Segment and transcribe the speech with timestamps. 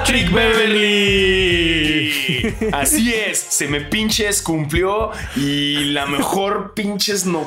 [0.00, 2.10] Patrick Beverly.
[2.72, 7.46] Así es, se me pinches cumplió y la mejor pinches no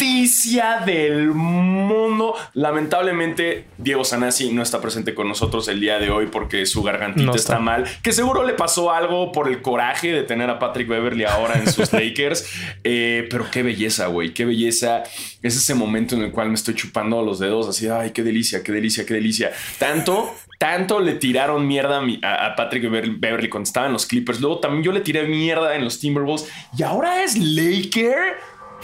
[0.00, 2.34] noticia del mundo.
[2.54, 7.32] Lamentablemente, Diego Sanasi no está presente con nosotros el día de hoy porque su gargantita
[7.32, 7.58] está.
[7.58, 7.84] mal.
[8.02, 11.70] Que seguro le pasó algo por el coraje de tener a Patrick Beverly ahora en
[11.70, 12.46] sus Lakers.
[12.82, 14.32] Eh, pero qué belleza, güey.
[14.32, 15.02] Qué belleza.
[15.42, 17.88] Es ese momento en el cual me estoy chupando los dedos así.
[17.88, 19.52] Ay, qué delicia, qué delicia, qué delicia.
[19.78, 24.42] Tanto tanto le tiraron mierda a, Patrick Beverly cuando estaba en los Clippers.
[24.42, 26.52] Luego también yo le tiré mierda en los Timberwolves.
[26.76, 28.36] Y ahora es Laker.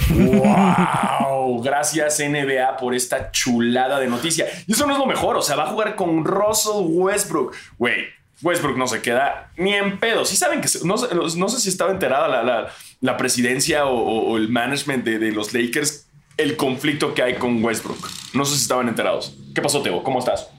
[0.08, 1.62] ¡Wow!
[1.62, 4.46] Gracias NBA por esta chulada de noticia.
[4.66, 7.54] Y eso no es lo mejor, o sea, va a jugar con Russell Westbrook.
[7.76, 8.06] Güey,
[8.40, 10.24] Westbrook no se queda ni en pedo.
[10.24, 15.52] Sí saben que no, sé si estaba enterada la, presidencia o, el management de, los
[15.52, 16.06] Lakers,
[16.38, 18.08] el conflicto que hay con Westbrook.
[18.32, 19.36] No sé si estaban enterados.
[19.54, 20.02] ¿Qué pasó, Teo?
[20.02, 20.55] ¿Cómo estás?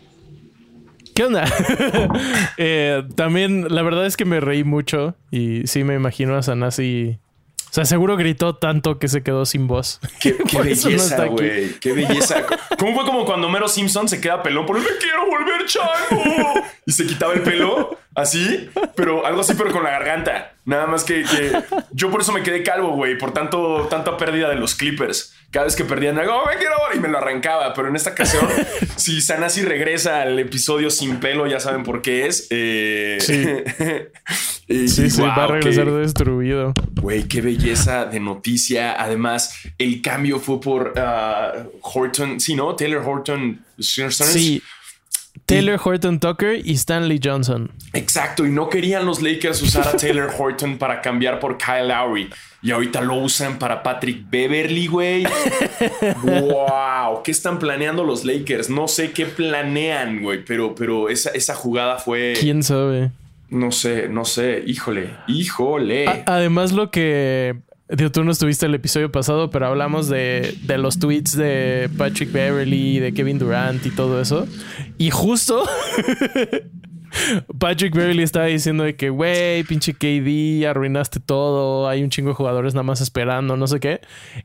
[1.18, 1.46] ¿Qué onda?
[2.58, 7.20] Eh, también, la verdad es que me reí mucho y sí me imagino a Sanasi
[7.70, 10.00] o sea, seguro gritó tanto que se quedó sin voz.
[10.20, 11.74] Qué, belleza, güey.
[11.80, 12.46] qué belleza.
[12.80, 16.64] ¿Cómo fue como cuando Mero Simpson se queda pelón por el me quiero volver chango?
[16.86, 20.54] Y se quitaba el pelo así, pero algo así, pero con la garganta.
[20.68, 21.24] Nada más que,
[21.94, 25.34] yo por eso me quedé calvo, güey, por tanto, tanta pérdida de los Clippers.
[25.50, 27.74] Cada vez que perdían algo, me quiero y me lo arrancaba.
[27.74, 28.46] Pero en esta ocasión,
[28.98, 32.48] si Sanasi regresa al episodio sin pelo, ya saben por qué es.
[32.50, 33.18] Eh,
[34.68, 36.74] sí, sí, sí, va a regresar destruido.
[37.02, 39.02] Güey, qué belleza de noticia.
[39.02, 42.76] Además, el cambio fue por uh, Horton, sí, ¿no?
[42.76, 43.64] Taylor Horton.
[43.80, 44.62] Sí.
[45.48, 47.72] Taylor Horton Tucker y Stanley Johnson.
[47.94, 52.30] Exacto, y no querían los Lakers usar a Taylor Horton para cambiar por Kyle Lowry.
[52.62, 55.24] Y ahorita lo usan para Patrick Beverly, güey.
[56.24, 58.70] wow, ¿qué están planeando los Lakers?
[58.70, 62.34] No sé qué planean, güey, pero, pero esa, esa jugada fue.
[62.38, 63.12] ¿Quién sabe?
[63.50, 64.64] No sé, no sé.
[64.68, 66.24] Híjole, híjole.
[66.26, 67.56] además, lo que
[67.90, 72.34] Digo, tú no estuviste el episodio pasado, pero hablamos de, de, los tweets de Patrick
[72.34, 74.46] Beverly, de Kevin Durant y todo eso.
[74.98, 75.64] Y justo
[77.60, 82.36] Patrick Beverly estaba diciendo de que, güey, pinche KD, arruinaste todo, hay un chingo de
[82.36, 84.02] jugadores nada más esperando, no sé qué.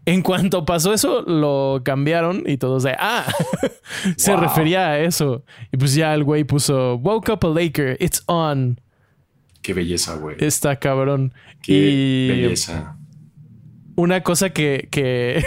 [0.06, 3.26] En cuanto pasó eso, lo cambiaron y todos de, ah,
[4.16, 5.44] se refería a eso.
[5.72, 8.80] Y pues ya el güey puso, woke up a Laker, it's on.
[9.62, 10.36] Qué belleza, güey.
[10.38, 11.32] Está cabrón.
[11.60, 12.96] Qué belleza
[13.96, 15.44] una cosa que, que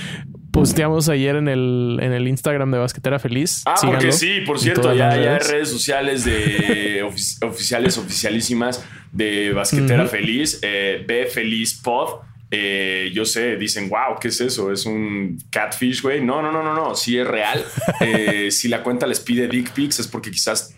[0.52, 3.62] posteamos ayer en el, en el Instagram de Basquetera Feliz.
[3.66, 7.02] Ah, porque sí, por cierto, ya, hay redes sociales de
[7.42, 12.20] oficiales, oficialísimas de Basquetera Feliz, eh, B Feliz Pod.
[12.50, 14.72] Eh, yo sé, dicen, wow, ¿qué es eso?
[14.72, 16.24] ¿Es un catfish, güey?
[16.24, 17.64] No, no, no, no, no, sí es real.
[18.00, 20.74] Eh, si la cuenta les pide dick pics es porque quizás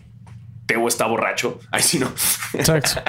[0.71, 1.59] Teo está borracho.
[1.69, 2.09] Ay, sí, no.
[2.53, 3.01] Exacto.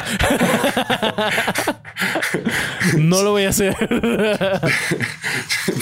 [2.99, 3.77] no lo voy a hacer.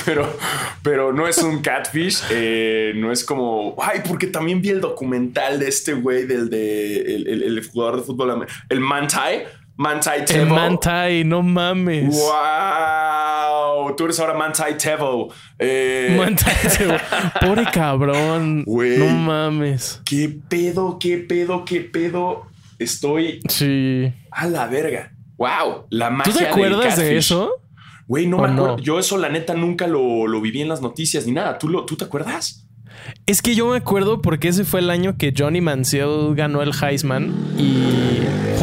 [0.04, 0.36] pero,
[0.82, 2.22] pero no es un catfish.
[2.28, 3.76] Eh, no es como.
[3.80, 8.46] Ay, porque también vi el documental de este güey, del de el, jugador de fútbol,
[8.68, 9.46] el Mantai.
[9.76, 10.42] Mantai Tevo.
[10.42, 12.14] El Mantai, no mames.
[12.14, 13.96] ¡Wow!
[13.96, 15.32] Tú eres ahora Mantai Tevo.
[15.58, 16.14] Eh...
[16.18, 16.94] Mantai Tevo.
[17.40, 18.64] Pobre cabrón.
[18.66, 20.02] No mames.
[20.04, 22.46] ¿Qué pedo, qué pedo, qué pedo?
[22.78, 23.40] Estoy.
[23.48, 24.12] Sí.
[24.30, 25.12] A la verga.
[25.36, 25.86] ¡Wow!
[25.90, 27.50] La magia ¿Tú te acuerdas de eso?
[28.06, 28.78] Güey, no me acuerdo.
[28.78, 31.58] Yo eso, la neta, nunca lo, lo, viví en las noticias ni nada.
[31.58, 32.66] ¿Tú, lo, ¿Tú te acuerdas?
[33.26, 36.72] Es que yo me acuerdo porque ese fue el año que Johnny Manziel ganó el
[36.74, 38.19] Heisman y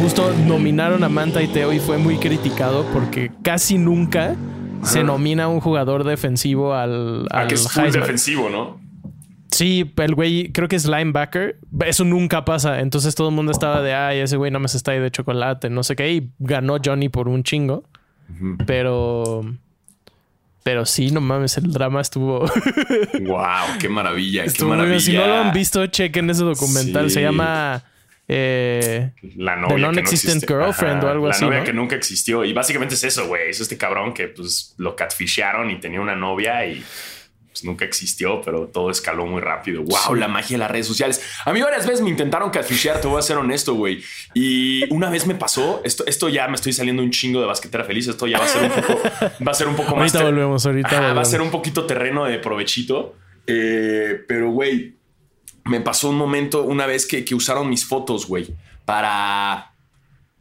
[0.08, 4.36] justo nominaron a Manta y Teo y fue muy criticado porque casi nunca
[4.82, 8.80] se nomina a un jugador defensivo al, al que es muy defensivo, ¿no?
[9.50, 11.58] Sí, el güey creo que es linebacker.
[11.84, 12.80] Eso nunca pasa.
[12.80, 15.68] Entonces todo el mundo estaba de, ay, ese güey no me está ahí de chocolate,
[15.68, 16.10] no sé qué.
[16.10, 17.84] Y ganó Johnny por un chingo.
[18.66, 19.42] Pero
[20.62, 22.40] pero sí, no mames, el drama estuvo.
[23.20, 23.78] ¡Wow!
[23.78, 24.44] ¡Qué maravilla!
[24.46, 25.00] ¡Qué maravilla!
[25.00, 27.10] Si no lo han visto, chequen ese documental.
[27.10, 27.84] Se llama.
[28.30, 29.76] Eh, la novia.
[29.76, 31.40] The Non-Existent Girlfriend o algo así.
[31.40, 31.64] La novia ¿no?
[31.64, 32.44] que nunca existió.
[32.44, 33.48] Y básicamente es eso, güey.
[33.48, 36.84] Es este cabrón que pues lo catfishearon y tenía una novia y
[37.58, 39.82] pues, nunca existió, pero todo escaló muy rápido.
[39.82, 41.22] Wow, la magia de las redes sociales.
[41.44, 44.02] A mí varias veces me intentaron catfishear, te voy a ser honesto, güey.
[44.34, 47.84] Y una vez me pasó, esto, esto ya me estoy saliendo un chingo de basquetera
[47.84, 49.00] feliz, esto ya va a ser un poco,
[49.46, 50.14] va a ser un poco más.
[50.14, 51.14] Ahorita volvemos, ahorita.
[51.14, 53.16] Va a ser un poquito terreno de provechito.
[53.46, 54.97] Eh, pero, güey,
[55.68, 58.54] me pasó un momento una vez que, usaron mis fotos, güey,
[58.84, 59.72] para,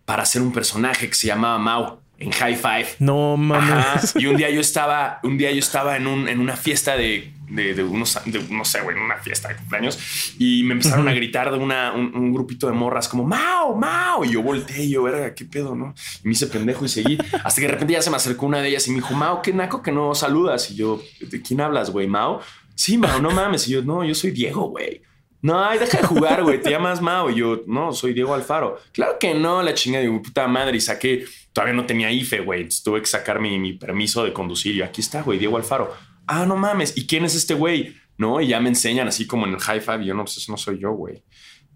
[0.06, 2.00] para hacer un personaje que se llamaba Mau.
[2.18, 2.88] en High Five.
[3.00, 4.16] No mames.
[4.16, 7.32] Y un día yo estaba, un día yo estaba en, un, en una fiesta de,
[7.50, 8.20] de, unos,
[8.50, 11.94] no sé, güey, en una fiesta de cumpleaños y me empezaron a gritar de una,
[11.94, 14.26] un, grupito de morras como Mao, Mao.
[14.26, 15.94] Y yo volteé y yo, verga, qué pedo, no?
[16.24, 18.62] Y me hice pendejo y seguí hasta que de repente ya se me acercó una
[18.62, 20.70] de ellas y me dijo, Mao, qué naco que no saludas.
[20.72, 22.08] Y yo, ¿de quién hablas, güey?
[22.08, 22.42] Mao.
[22.76, 23.68] Sí, Mao, no mames.
[23.68, 25.02] Y yo, no, yo soy Diego, güey.
[25.42, 26.62] No, ay, deja de jugar, güey.
[26.62, 27.30] Te llamas Mao.
[27.30, 28.80] Y yo, no, soy Diego Alfaro.
[28.92, 30.78] Claro que no, la chinga de puta madre.
[30.78, 32.68] Y saqué, todavía no tenía IFE, güey.
[32.84, 34.76] Tuve que sacar mi, mi permiso de conducir.
[34.76, 35.94] Y aquí está, güey, Diego Alfaro.
[36.26, 36.98] Ah, no mames.
[36.98, 37.96] ¿Y quién es este güey?
[38.18, 40.04] No, y ya me enseñan así como en el high five.
[40.04, 41.24] Y yo, no, pues eso no soy yo, güey.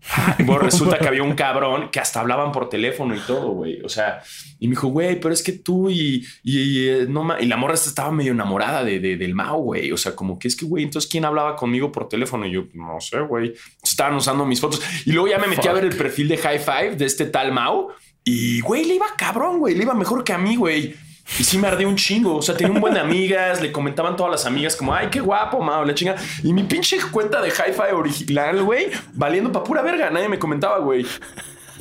[0.45, 3.81] Bueno, resulta que había un cabrón que hasta hablaban por teléfono y todo, güey.
[3.81, 4.21] O sea,
[4.59, 7.75] y me dijo, güey, pero es que tú y, y, eh, no y la morra
[7.75, 9.91] estaba medio enamorada de, del Mao, güey.
[9.91, 12.45] O sea, como que es que, güey, entonces quién hablaba conmigo por teléfono?
[12.45, 13.53] Y yo, no sé, güey.
[13.83, 16.59] Estaban usando mis fotos y luego ya me metí a ver el perfil de High
[16.59, 17.89] Five de este tal Mao
[18.23, 19.75] y, güey, le iba cabrón, güey.
[19.75, 20.95] Le iba mejor que a mí, güey.
[21.39, 22.35] Y sí me ardé un chingo.
[22.35, 25.19] O sea, tenía un buen de amigas, le comentaban todas las amigas como, ay, qué
[25.19, 26.15] guapo, mao, la chinga.
[26.43, 30.09] Y mi pinche cuenta de hi-fi original, güey, valiendo pa' pura verga.
[30.09, 31.05] Nadie me comentaba, güey.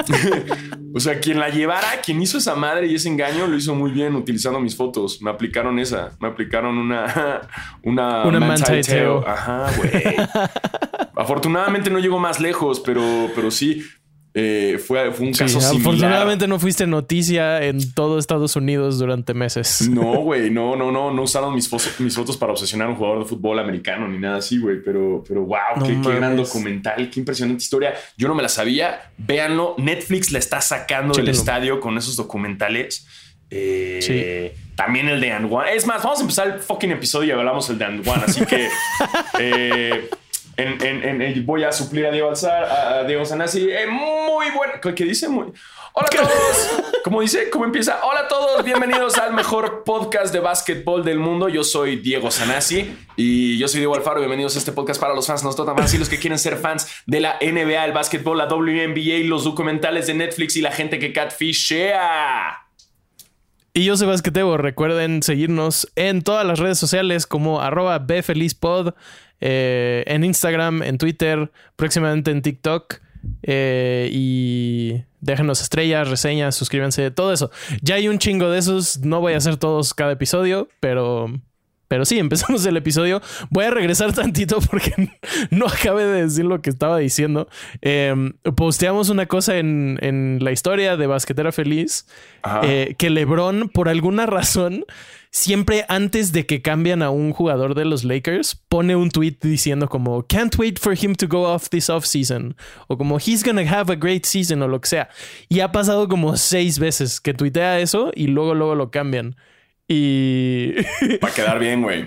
[0.95, 3.91] o sea, quien la llevara, quien hizo esa madre y ese engaño, lo hizo muy
[3.91, 5.21] bien utilizando mis fotos.
[5.23, 7.43] Me aplicaron esa, me aplicaron una,
[7.83, 10.17] una, una Ajá, güey.
[11.17, 13.03] Afortunadamente no llegó más lejos, pero,
[13.35, 13.85] pero sí.
[14.32, 15.81] Eh, fue, fue, un caso similar.
[15.81, 19.88] Afortunadamente no fuiste noticia en todo Estados Unidos durante meses.
[19.91, 21.69] No, güey, no, no, no, no usaron mis,
[21.99, 24.82] mis fotos para obsesionar a un jugador de fútbol americano ni nada así, güey.
[24.85, 27.94] Pero, pero wow, qué, gran documental, qué impresionante historia.
[28.17, 29.11] Yo no me la sabía.
[29.19, 29.75] Véanlo.
[29.79, 33.06] Netflix la está sacando del estadio con esos documentales.
[33.50, 37.69] Eh, también el de And Es más, vamos a empezar el fucking episodio y hablamos
[37.69, 38.69] el de And Así que
[39.41, 40.09] eh,
[40.61, 43.69] en, voy a suplir a Diego, Alzar, a Diego Sanasi.
[43.71, 44.75] Eh, muy bueno.
[44.81, 45.29] ¿Qué dice?
[45.29, 45.53] Muy...
[45.93, 46.71] Hola a todos.
[47.05, 47.51] ¿Cómo dice?
[47.51, 48.01] ¿Cómo empieza?
[48.05, 48.65] Hola a todos.
[48.65, 51.49] Bienvenidos al mejor podcast de básquetbol del mundo.
[51.49, 54.21] Yo soy Diego Sanasi y yo soy Diego Alfaro.
[54.21, 56.89] Bienvenidos a este podcast para los fans no más y los que quieren ser fans
[57.06, 61.13] de la NBA, el básquetbol, la WNBA, los documentales de Netflix y la gente que
[61.13, 62.69] catfishea.
[63.72, 64.56] Y yo soy Basquetebo.
[64.56, 68.94] Recuerden seguirnos en todas las redes sociales como arroba bfelizpod.
[69.40, 73.00] Eh, en Instagram, en Twitter, próximamente en TikTok.
[73.43, 77.50] Eh, y déjenos estrellas, reseñas, suscríbanse, todo eso.
[77.82, 79.00] Ya hay un chingo de esos.
[79.00, 81.32] No voy a hacer todos cada episodio, pero
[81.91, 83.21] pero sí, empezamos el episodio.
[83.51, 85.11] Voy a regresar tantito porque
[85.51, 87.49] no acabé de decir lo que estaba diciendo.
[87.83, 89.99] Em, posteamos una cosa en,
[90.41, 92.07] la historia de Basquetera Feliz
[92.63, 94.85] eh, que LeBron, por alguna razón,
[95.33, 99.89] siempre antes de que cambian a un jugador de los Lakers, pone un tweet diciendo
[99.89, 102.55] como can't wait for him to go off this off season
[102.87, 105.09] o como he's gonna have a great season o lo que sea.
[105.49, 109.35] Y ha pasado como seis veces que tuitea eso y luego luego lo cambian.
[109.93, 110.73] Y.
[111.23, 112.07] Va a quedar bien, güey.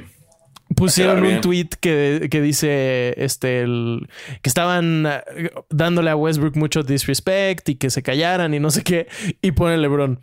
[0.73, 4.07] Pusieron un tweet que, dice este el,
[4.41, 8.83] que estaban eh, dándole a Westbrook mucho disrespect y que se callaran y no sé
[8.83, 9.07] qué.
[9.41, 10.17] Y pone LeBron.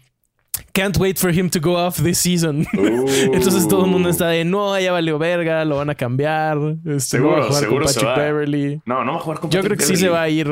[0.73, 2.67] Can't wait for him to go off this season.
[2.73, 6.57] Entonces todo el mundo está de no, ya valió verga, lo van a cambiar.
[6.87, 8.83] Este, seguro, no va a jugar con Patrick Beverly.
[8.87, 10.49] No, no va a jugar con Yo creo que sí se va a ir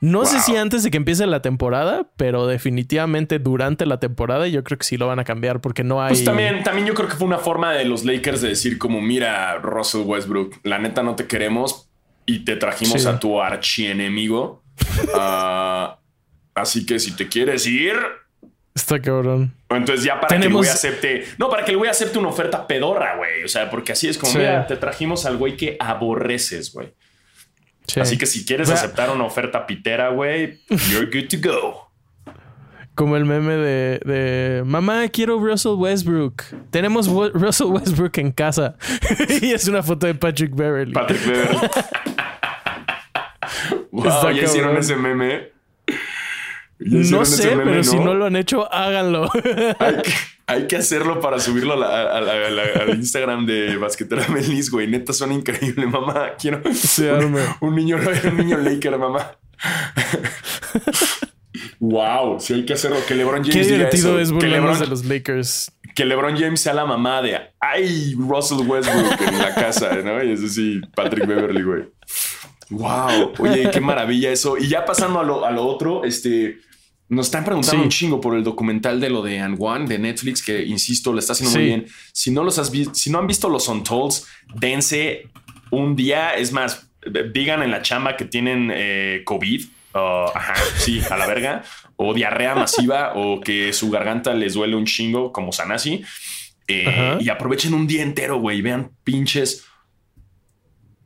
[0.00, 4.62] no sé si antes de que empiece la temporada, pero definitivamente durante la temporada yo
[4.62, 6.10] creo que sí lo van a cambiar porque no hay...
[6.10, 9.00] Pues también, también yo creo que fue una forma de los Lakers de decir como,
[9.00, 11.88] mira, Russell Westbrook, la neta no te queremos
[12.26, 14.62] y te trajimos a tu archienemigo.
[15.14, 15.96] uh,
[16.54, 17.96] así que si te quieres ir...
[18.74, 19.54] Está cabrón.
[19.70, 21.24] Entonces ya para que el güey acepte...
[21.38, 23.44] No, para que el güey acepte una oferta pedorra, güey.
[23.44, 26.92] O sea, porque así es como, mira, te trajimos al güey que aborreces, güey.
[28.00, 31.86] Así que si quieres aceptar una oferta pitera, güey, you're good to go.
[32.94, 36.44] Como el meme de, mamá, quiero Russell Westbrook.
[36.70, 38.76] Tenemos Russell Westbrook en casa.
[39.42, 40.94] y es una foto de Patrick Beverly.
[40.94, 41.58] Patrick Beverly.
[43.92, 45.55] wow, ya hicieron ese meme.
[46.78, 49.30] No sé, pero si no lo han hecho, háganlo.
[50.48, 54.86] Hay que hacerlo para subirlo al Instagram de Basquetera Melis, güey.
[54.86, 56.32] Neta, son increíbles, mamá.
[56.38, 56.60] Quiero
[57.60, 59.32] un, niño, un niño Laker, mamá.
[61.80, 62.98] wow, sí hay que hacerlo.
[63.08, 65.72] Que LeBron James Qué divertido es que LeBron, de los Lakers.
[65.94, 70.22] Que LeBron James sea la mamá de ay, Russell Westbrook en la casa, ¿no?
[70.22, 71.88] Y eso sí, Patrick Beverly, güey.
[72.68, 74.58] Wow, oye, qué maravilla eso.
[74.58, 76.58] Y ya pasando a lo, a lo otro, este
[77.08, 80.42] nos están preguntando un chingo por el documental de lo de And One de Netflix,
[80.42, 81.86] que insisto, lo está haciendo muy bien.
[82.12, 85.28] Si no los has si no han visto los Untolds, dense
[85.70, 86.34] un día.
[86.34, 86.88] Es más,
[87.32, 89.64] digan en la chamba que tienen eh, COVID
[89.96, 91.62] uh, ajá, sí, a la verga,
[91.96, 96.02] o diarrea masiva, o que su garganta les duele un chingo, como Sanasi,
[96.68, 99.64] eh, y aprovechen un día entero, güey, vean pinches.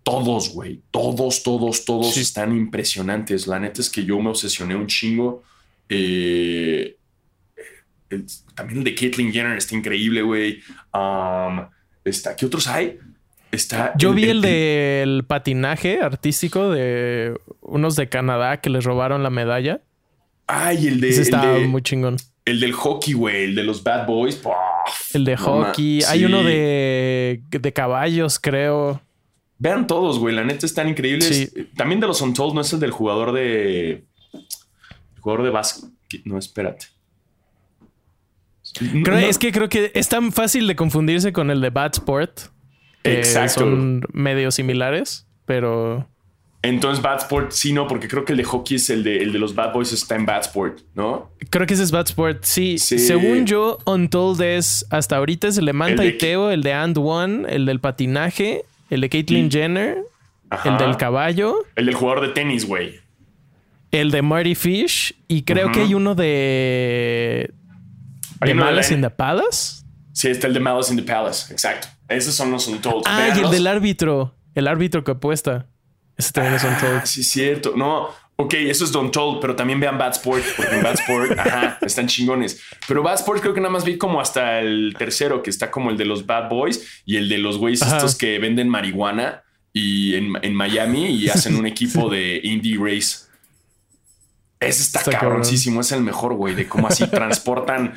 [0.03, 2.21] Todos, güey, todos, todos, todos Sí.
[2.21, 3.47] están impresionantes.
[3.47, 5.43] La neta es que yo me obsesioné un chingo.
[5.91, 6.97] Eh,
[8.11, 10.61] el- también el de Caitlyn Jenner está increíble, güey.
[10.95, 11.67] Um,
[12.05, 12.99] está, ¿Qué otros hay?
[13.53, 19.31] Está Yo vi el del patinaje artístico de unos de Canadá que les robaron la
[19.31, 19.81] medalla.
[20.47, 22.17] Ay, el de, Ese el, estaba de- muy chingón.
[22.45, 24.41] el del hockey, güey, el de los Bad Boys.
[25.15, 26.03] El de hockey.
[26.05, 26.25] Hay sí.
[26.25, 29.01] uno de, de caballos, creo.
[29.59, 30.35] Vean todos, güey.
[30.35, 31.27] La neta están increíbles.
[31.55, 31.69] Sí.
[31.77, 34.05] También de los Untold, no es el del jugador de.
[35.21, 35.91] Jugador de básquet.
[36.25, 36.87] No, espérate.
[38.79, 41.93] Creo- No, Es que creo que es tan fácil de confundirse con el de Bad
[41.95, 42.41] Sport.
[43.03, 43.61] que Exacto.
[43.61, 46.07] Son medio similares, pero
[46.63, 49.33] Entonces, Bad Sport sí, no, porque creo que el de hockey es el de, el
[49.33, 51.31] de los Bad Boys, está en Bad Sport, ¿no?
[51.49, 52.45] creo que ese es Bad Sport.
[52.45, 52.99] Sí, Sí.
[52.99, 56.63] según yo, Untold es hasta ahorita es el de Manta El de- y Teo, el
[56.63, 60.05] de And One, el del patinaje, el de Caitlyn Jenner,
[60.51, 60.69] Ajá.
[60.73, 63.01] el del caballo, El del jugador de tenis, güey.
[63.91, 67.53] El de Marty Fish y creo que hay uno de
[68.41, 69.83] Hay de uno Malice in the Palace.
[70.13, 71.53] Sí, está el de Malice in the Palace.
[71.53, 71.89] Exacto.
[72.09, 73.05] Esos son los Untold.
[73.07, 75.67] Ah, y el del árbitro, el árbitro que apuesta.
[76.17, 77.05] Ese también es Ah, Untold.
[77.07, 77.73] sí, cierto.
[77.77, 81.33] No, ok, eso es Don't Told, pero también vean Bad Sport, porque en Bad Sport,
[81.39, 82.61] ajá, están chingones.
[82.89, 85.91] Pero Bad Sport creo que nada más vi como hasta el tercero, que está como
[85.91, 89.43] el de los Bad Boys y el de los güeyes estos que venden marihuana
[89.73, 93.30] y en, en Miami y hacen un equipo de indie race.
[94.61, 97.95] Ese está, Está cabroncísimo, es el mejor, güey, de cómo así transportan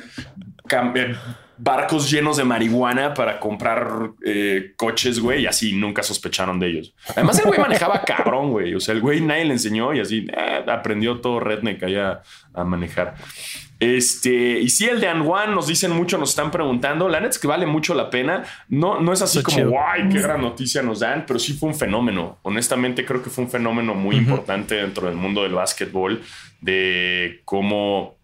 [1.56, 6.94] barcos llenos de marihuana para comprar eh, coches, güey, y así nunca sospecharon de ellos.
[7.10, 8.74] Además, el güey manejaba cabrón, güey.
[8.74, 12.64] O sea, el güey nadie le enseñó y así eh, aprendió todo redneck allá a
[12.64, 13.14] manejar.
[13.80, 17.08] Este, y sí, el de Anwan nos dicen mucho, nos están preguntando.
[17.08, 18.44] La neta es que vale mucho la pena.
[18.68, 19.70] No, no es así Está como, chido.
[19.70, 22.38] guay, qué gran noticia nos dan, pero sí fue un fenómeno.
[22.42, 26.22] Honestamente, creo que fue un fenómeno muy importante dentro del mundo del básquetbol,
[26.60, 28.16] de cómo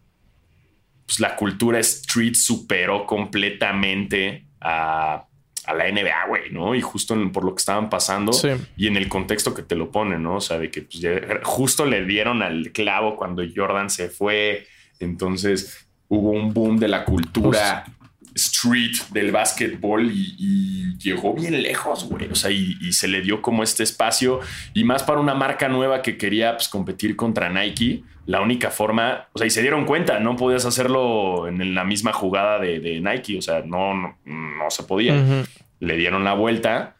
[1.10, 5.24] pues, la cultura street superó completamente a,
[5.64, 6.76] a la NBA, güey, ¿no?
[6.76, 8.48] Y justo en- por lo que estaban pasando Sí.
[8.76, 10.36] y en el contexto que te lo ponen, ¿no?
[10.36, 11.02] O sea, de que pues,
[11.42, 14.66] justo le dieron al clavo cuando Jordan se fue.
[15.00, 17.84] Entonces hubo un boom de la cultura
[18.36, 22.28] street del básquetbol y, y llegó bien lejos, güey.
[22.30, 24.38] O sea, y, y se le dio como este espacio
[24.74, 28.04] y más para una marca nueva que quería pues, competir contra Nike.
[28.30, 32.12] La única forma, o sea, y se dieron cuenta, no podías hacerlo en la misma
[32.12, 35.16] jugada de, de Nike, o sea, no, no, no se podía.
[35.80, 36.94] Le dieron la vuelta,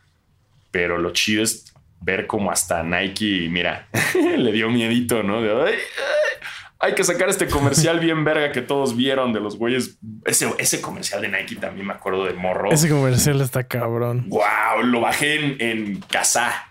[0.72, 3.86] pero lo chido es ver como hasta Nike, mira,
[4.36, 5.40] le dio miedito, ¿no?
[5.40, 5.78] De, "Ay, ay,
[6.80, 9.98] hay que sacar este comercial bien verga que todos vieron de los güeyes.
[10.24, 12.72] Ese, ese comercial de Nike también me acuerdo de morro.
[12.72, 14.24] Ese comercial está cabrón.
[14.30, 16.69] Wow, lo bajé en, en Kazaa.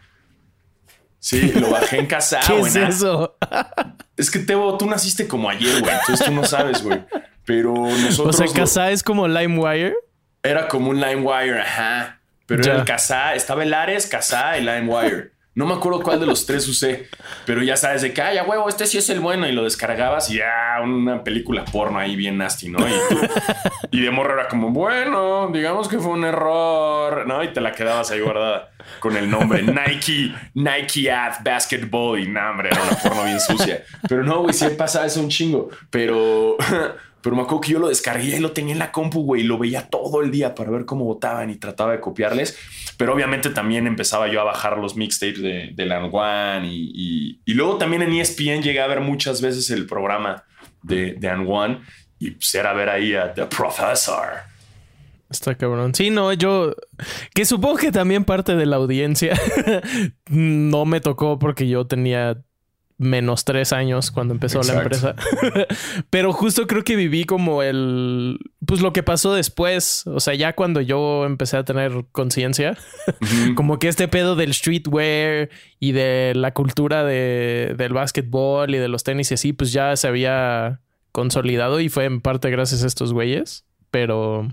[1.19, 2.41] Sí, lo bajé en Kazaa.
[2.47, 3.38] ¿Qué o es eso?
[4.15, 5.93] Es que Tebo, tú naciste como ayer, güey.
[5.93, 7.03] Entonces tú no sabes, güey.
[7.45, 9.95] Pero O nosotros sea, lo- Casa es como LimeWire.
[10.43, 12.19] era como un LimeWire, ajá.
[12.45, 12.71] Pero Ya.
[12.71, 15.31] era el Kazaa, estaba el Ares, Kazaa y LimeWire.
[15.59, 17.09] No me acuerdo cuál de los tres usé,
[17.45, 19.45] pero ya sabes de que, ay, a huevo, este sí es el bueno.
[19.45, 22.79] Y lo descargabas y ya una película porno ahí bien nasty, ¿no?
[23.91, 27.43] Y de morro era como, bueno, digamos que fue un error, ¿no?
[27.43, 28.69] Y te la quedabas ahí guardada
[29.01, 32.17] con el nombre Nike, Nike Ad Basketball.
[32.21, 33.83] Y no, hombre, era una porno bien sucia.
[34.07, 35.71] Pero no, güey, sí pasaba eso un chingo.
[35.89, 36.55] Pero,
[37.21, 39.45] pero me acuerdo que yo lo descargué y lo tenía en la compu, güey, y
[39.45, 42.57] lo veía todo el día para ver cómo votaban y trataba de copiarles.
[42.97, 47.53] Pero obviamente también empezaba yo a bajar los mixtapes de, de Lan One y, y,
[47.53, 50.43] luego también en ESPN llegué a ver muchas veces el programa
[50.81, 51.81] de, de An One
[52.19, 54.49] y pues era ver ahí a The Professor.
[55.29, 55.93] Está cabrón.
[55.93, 56.73] Sí, no, yo.
[57.35, 59.39] Que supongo que también parte de la audiencia
[60.29, 62.41] no me tocó porque yo tenía
[62.99, 65.15] menos tres años cuando empezó la empresa.
[66.09, 68.37] Pero justo creo que viví como el.
[68.65, 70.05] Pues lo que pasó después.
[70.05, 72.77] O sea, ya cuando yo empecé a tener conciencia,
[73.55, 78.89] como que este pedo del streetwear y de la cultura de, del básquetbol y de
[78.89, 80.81] los tenis y así, pues ya se había
[81.13, 83.65] consolidado y fue en parte gracias a estos güeyes.
[83.91, 84.49] Pero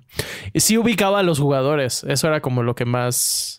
[0.55, 2.05] sí ubicaba a los jugadores.
[2.05, 3.56] Eso era como lo que más.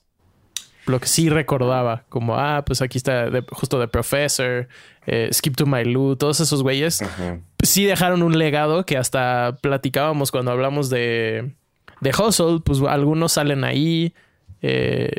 [0.88, 2.03] Lo que sí recordaba.
[2.10, 4.67] Como, ah, pues aquí está de- justo The Professor,
[5.06, 7.01] eh, Skip to My Lou, todos esos güeyes.
[7.01, 7.39] Ajá.
[7.63, 11.53] Sí dejaron un legado que hasta platicábamos cuando hablamos de,
[12.01, 12.60] de Hustle.
[12.63, 14.13] Pues algunos salen ahí.
[14.62, 15.12] eh,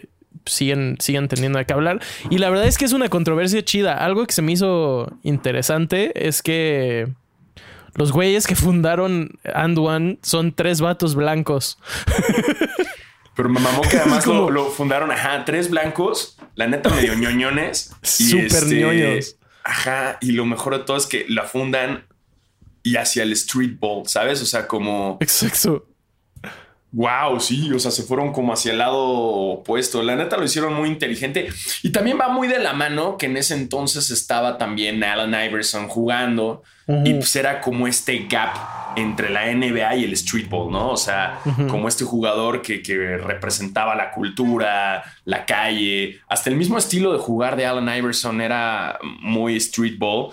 [0.46, 2.00] siguen, siguen teniendo que hablar.
[2.30, 3.92] Y la verdad es que es una controversia chida.
[4.02, 7.08] Algo que se me hizo interesante es que
[7.94, 11.78] los güeyes que fundaron And One son tres vatos blancos.
[13.38, 17.92] Pero me mamó que además lo, fundaron, ajá, tres blancos, la neta medio ñoñones.
[18.02, 19.36] Súper este, ñoños.
[19.62, 22.04] Ajá, y lo mejor de todo es que la fundan
[22.82, 24.42] y hacia el street ball, ¿sabes?
[24.42, 25.18] O sea, como...
[25.20, 25.86] Exacto.
[26.90, 30.02] Wow, sí, o sea, se fueron como hacia el lado opuesto.
[30.02, 31.48] La neta lo hicieron muy inteligente
[31.82, 35.88] y también va muy de la mano que en ese entonces estaba también Alan Iverson
[35.88, 36.62] jugando
[37.04, 38.56] y pues era como este gap
[38.96, 40.92] entre la NBA y el streetball, ¿no?
[40.92, 46.78] O sea, como este jugador que, que, representaba la cultura, la calle, hasta el mismo
[46.78, 50.32] estilo de jugar de Alan Iverson era muy streetball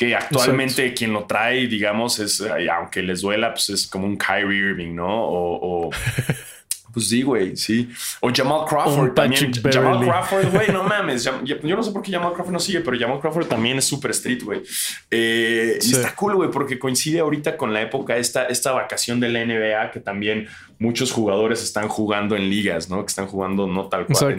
[0.00, 2.42] que actualmente quien lo trae, digamos, es,
[2.74, 5.06] aunque les duela, pues es como un Kyrie Irving, ¿no?
[5.10, 5.90] O,
[6.92, 7.88] pues sí, güey, sí.
[8.20, 9.52] O Jamal Crawford también.
[9.52, 11.24] Jamal Crawford, güey, no mames.
[11.24, 14.10] Yo no sé por qué Jamal Crawford no sigue, pero Jamal Crawford también es super
[14.10, 14.62] street, güey.
[15.10, 19.28] Eh, y está cool, güey, porque coincide ahorita con la época, esta, esta vacación de
[19.28, 20.48] la NBA, que también
[20.80, 23.00] muchos jugadores están jugando en ligas, ¿no?
[23.00, 24.38] Que están jugando no tal cual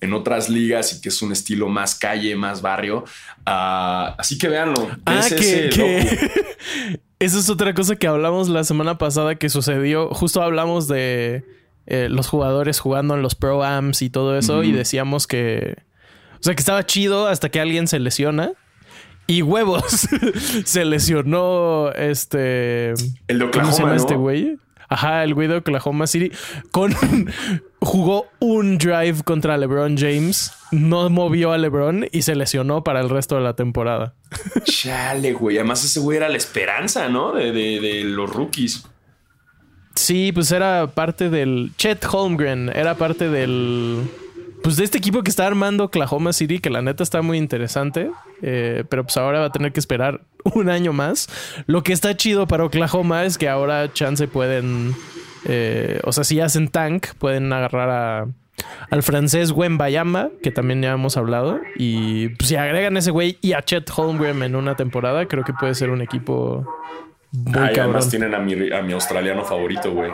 [0.00, 3.04] en, otras ligas y que es un estilo más calle, más barrio.
[3.46, 4.90] Ah, así que véanlo.
[5.06, 10.08] Ah, que, Esa es otra cosa que hablamos la semana pasada que sucedió.
[10.10, 11.44] Justo hablamos de
[11.86, 15.78] eh, los jugadores jugando en los pro ams y todo eso y decíamos que...
[16.34, 18.52] O sea, que estaba chido hasta que alguien se lesiona.
[19.26, 20.08] Y huevos.
[20.64, 22.92] se lesionó este...
[23.26, 24.58] El de Oklahoma, este güey?
[24.88, 26.32] Ajá, el güey de Oklahoma City
[26.70, 26.94] con
[27.80, 33.10] jugó un drive contra LeBron James, no movió a LeBron y se lesionó para el
[33.10, 34.14] resto de la temporada.
[34.64, 35.58] Chale, güey.
[35.58, 37.32] Además, ese güey era la esperanza, ¿no?
[37.32, 38.84] De, de los rookies.
[39.94, 41.72] Sí, pues era parte del.
[41.76, 44.08] Chet Holmgren era parte del
[44.62, 48.10] pues de este equipo que está armando Oklahoma City, que la neta está muy interesante,
[48.42, 50.22] eh, pero pues ahora va a tener que esperar
[50.54, 51.28] un año más.
[51.66, 54.94] Lo que está chido para Oklahoma es que ahora chance pueden,
[55.44, 58.26] eh, o sea, si hacen tank, pueden agarrar a,
[58.90, 63.52] al francés Bayama, que también ya hemos hablado, y pues, si agregan ese güey y
[63.52, 66.66] a Chet Holmgren en una temporada, creo que puede ser un equipo
[67.30, 70.10] muy ah, Además tienen a mi, a mi australiano favorito, güey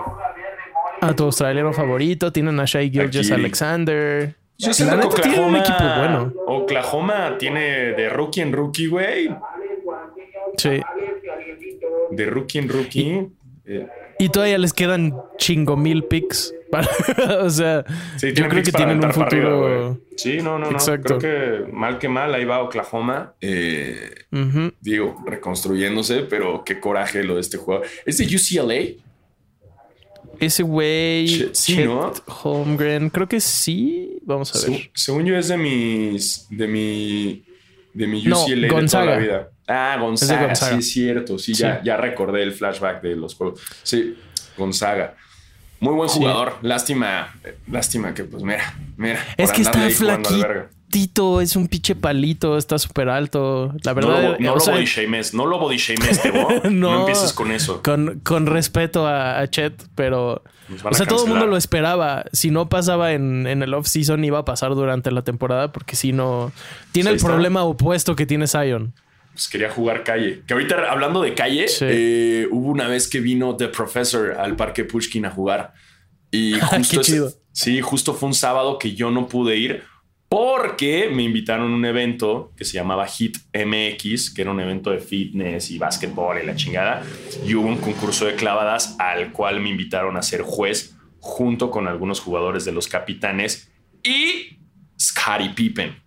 [1.01, 4.35] a tu australiano favorito, tienen a Shai Gilgis Alexander.
[4.59, 6.33] Yo sé que Oklahoma, tiene un equipo bueno.
[6.47, 9.31] Oklahoma tiene de rookie en rookie, güey.
[10.57, 10.81] Sí.
[12.11, 13.29] De rookie en rookie.
[13.67, 13.89] Eh.
[14.19, 16.55] Y todavía les quedan chingo mil picks.
[17.41, 17.85] o sea,
[18.21, 20.01] yo creo que tienen un futuro.
[20.17, 20.79] sí, no, no, no.
[20.79, 23.35] Creo que mal que mal, ahí va Oklahoma.
[23.41, 24.11] Eh,
[24.81, 27.87] digo, reconstruyéndose, pero qué coraje lo de este jugador.
[28.05, 29.04] ¿Es de UCLA?
[30.41, 31.49] Ese güey.
[31.53, 32.13] Sí, ¿no?
[32.43, 34.19] Holmgren, creo que sí.
[34.23, 34.91] Vamos a ver.
[34.95, 36.47] según yo es de mis.
[36.51, 37.45] De mi.
[37.93, 39.51] De mi UCLA de toda la vida.
[39.67, 41.39] Ah, Gonzaga, Sí, es cierto.
[41.39, 43.61] Sí, Ya, ya recordé el flashback de los juegos.
[43.83, 44.17] Sí,
[44.57, 45.17] Gonzaga.
[45.81, 46.59] Muy buen jugador.
[46.63, 47.35] Lástima.
[47.71, 48.75] Lástima que, pues, mira.
[48.97, 49.19] Mira.
[49.37, 50.69] Es que está flaquito.
[50.95, 52.57] Es un pinche palito.
[52.57, 53.75] Está súper alto.
[53.83, 54.23] La verdad.
[54.23, 55.35] No, lo, no lo body shames.
[55.35, 56.21] No lo body shames,
[56.65, 57.83] no, no empieces con eso.
[57.83, 60.43] Con, con respeto a, Chet, pero.
[60.83, 62.25] O sea, todo el mundo lo esperaba.
[62.33, 66.13] Si no pasaba en, en el off-season, iba a pasar durante la temporada, porque si
[66.13, 66.53] no.
[66.93, 68.95] Tiene el problema opuesto que tiene Zion.
[69.33, 70.43] Pues quería jugar calle.
[70.47, 74.85] Que ahorita, hablando de calle, eh, hubo una vez que vino The Professor al Parque
[74.85, 75.75] Pushkin a jugar.
[76.31, 77.03] Y justo
[77.51, 79.83] sí, justo fue un sábado que yo no pude ir
[80.35, 84.91] porque me invitaron a un evento que se llamaba Hit MX, que era un evento
[84.91, 87.05] de fitness y básquetbol y la chingada.
[87.47, 91.87] Y hubo un concurso de clavadas al cual me invitaron a ser juez junto con
[91.87, 93.71] algunos jugadores de los capitanes
[94.03, 94.59] y
[95.01, 96.03] Scottie Pippen.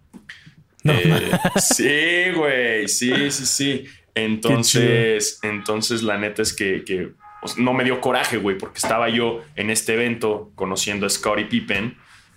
[0.84, 3.86] Eh, sí, güey, sí, sí, sí.
[4.13, 9.46] Entonces, entonces la neta es que, pues, no me dio coraje, güey, porque estaba yo
[9.56, 11.96] en este evento conociendo a Scottie Pippen.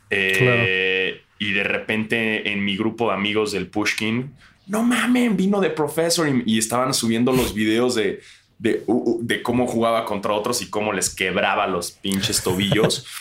[0.09, 5.71] Eh, y de repente en mi grupo de amigos del Pushkin, no mames, vino de
[5.71, 8.21] Professor y, estaban subiendo los videos de,
[8.59, 13.05] de, cómo jugaba contra otros y cómo les quebraba los pinches tobillos.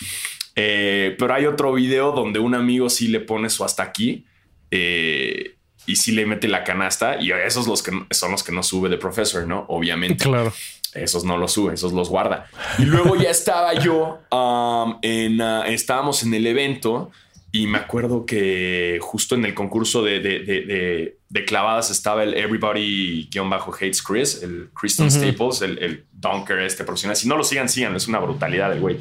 [0.61, 4.25] Eh, pero hay otro video donde un amigo sí le pone su hasta aquí
[4.71, 5.55] eh,
[5.85, 8.89] y sí le mete la canasta y esos los que son los que no sube
[8.89, 9.65] de Professor, ¿no?
[9.69, 10.25] Obviamente.
[10.25, 10.51] Claro.
[10.93, 12.47] Esos no los sube, esos los guarda.
[12.77, 17.11] Y luego ya estaba yo um, en, uh, estábamos en el evento
[17.51, 24.43] y me acuerdo que justo en el concurso de, de, clavadas estaba el Everybody-Hates Chris,
[24.43, 27.15] el Kristen Staples, el, el, dunker este profesional.
[27.15, 28.97] Si no lo sigan, sigan, es una brutalidad el güey.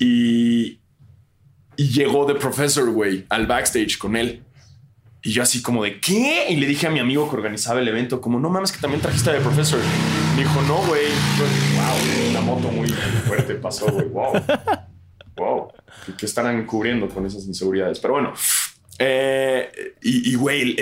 [0.00, 0.80] Y
[1.76, 4.42] Y llegó The Professor, güey, al backstage con él.
[5.22, 6.46] Y yo así como de, ¿qué?
[6.50, 9.00] Y le dije a mi amigo que organizaba el evento, como, no mames, que también
[9.00, 9.80] trajiste a The Professor.
[10.36, 11.06] Me dijo, no, güey.
[11.76, 14.08] Wow, una moto muy fuerte pasó, güey.
[14.08, 14.32] Wow.
[15.34, 15.71] Wow.
[16.16, 18.00] ¿Qué estarán cubriendo con esas inseguridades?
[18.00, 18.34] Pero bueno,
[18.98, 20.76] eh, y, güey,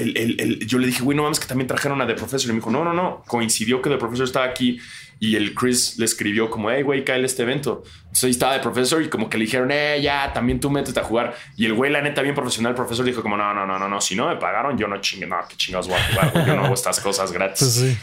[0.66, 2.51] yo le dije, güey, no mames, que también trajeron a The Professor.
[2.51, 3.23] Y me dijo, no, no, no.
[3.27, 4.79] Coincidió que The Professor estaba aquí
[5.18, 7.83] y el Chris le escribió como, hey, güey, cae este evento.
[7.99, 10.99] Entonces ahí estaba The Professor y como que le dijeron, eh, ya, también tú métete
[10.99, 11.35] a jugar.
[11.57, 13.88] Y el güey, la neta, bien profesional, el profesor dijo como, no, no, no, no,
[13.88, 16.57] no, si no me pagaron, yo no chingue, no, qué chingados voy a jugar, yo
[16.57, 17.61] no hago estas cosas gratis.
[17.61, 17.99] Pues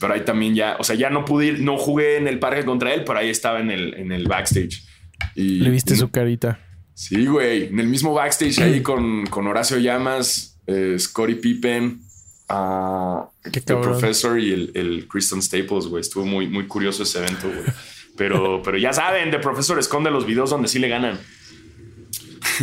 [0.00, 2.64] pero ahí también ya, o sea, ya no pude ir, no jugué en el parque
[2.64, 4.82] contra él, pero ahí estaba en el, en el backstage.
[5.34, 6.58] Y, le viste su carita.
[6.94, 7.66] Sí, güey.
[7.66, 12.00] En el mismo backstage ahí con, con Horacio Llamas, eh, Scotty Pippen,
[12.50, 16.00] uh, el profesor y el, el Kristen Staples, güey.
[16.00, 17.64] Estuvo muy, muy curioso ese evento, güey.
[18.16, 21.18] Pero, pero ya saben, The Professor esconde los videos donde sí le ganan.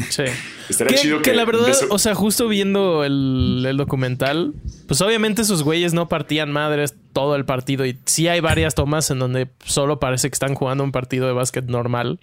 [0.09, 0.23] Sí.
[0.69, 4.53] Estaría chido que, que la verdad, o sea, justo viendo el, el, documental,
[4.87, 9.09] pues obviamente esos güeyes no partían madres todo el partido y sí hay varias tomas
[9.09, 12.19] en donde solo parece que están jugando un partido de básquet normal.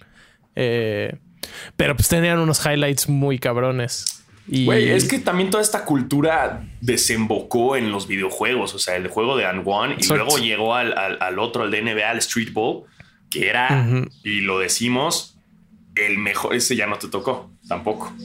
[0.59, 1.15] Eh,
[1.75, 4.23] pero pues tenían unos highlights muy cabrones.
[4.47, 8.73] Güey, es que también toda esta cultura desembocó en los videojuegos.
[8.73, 12.09] O sea, el juego de And One y luego llegó al, otro, al de NBA,
[12.09, 12.83] al Street Ball,
[13.29, 13.85] que era,
[14.23, 15.37] y lo decimos,
[15.95, 16.55] el mejor.
[16.55, 18.15] Ese ya no te tocó tampoco.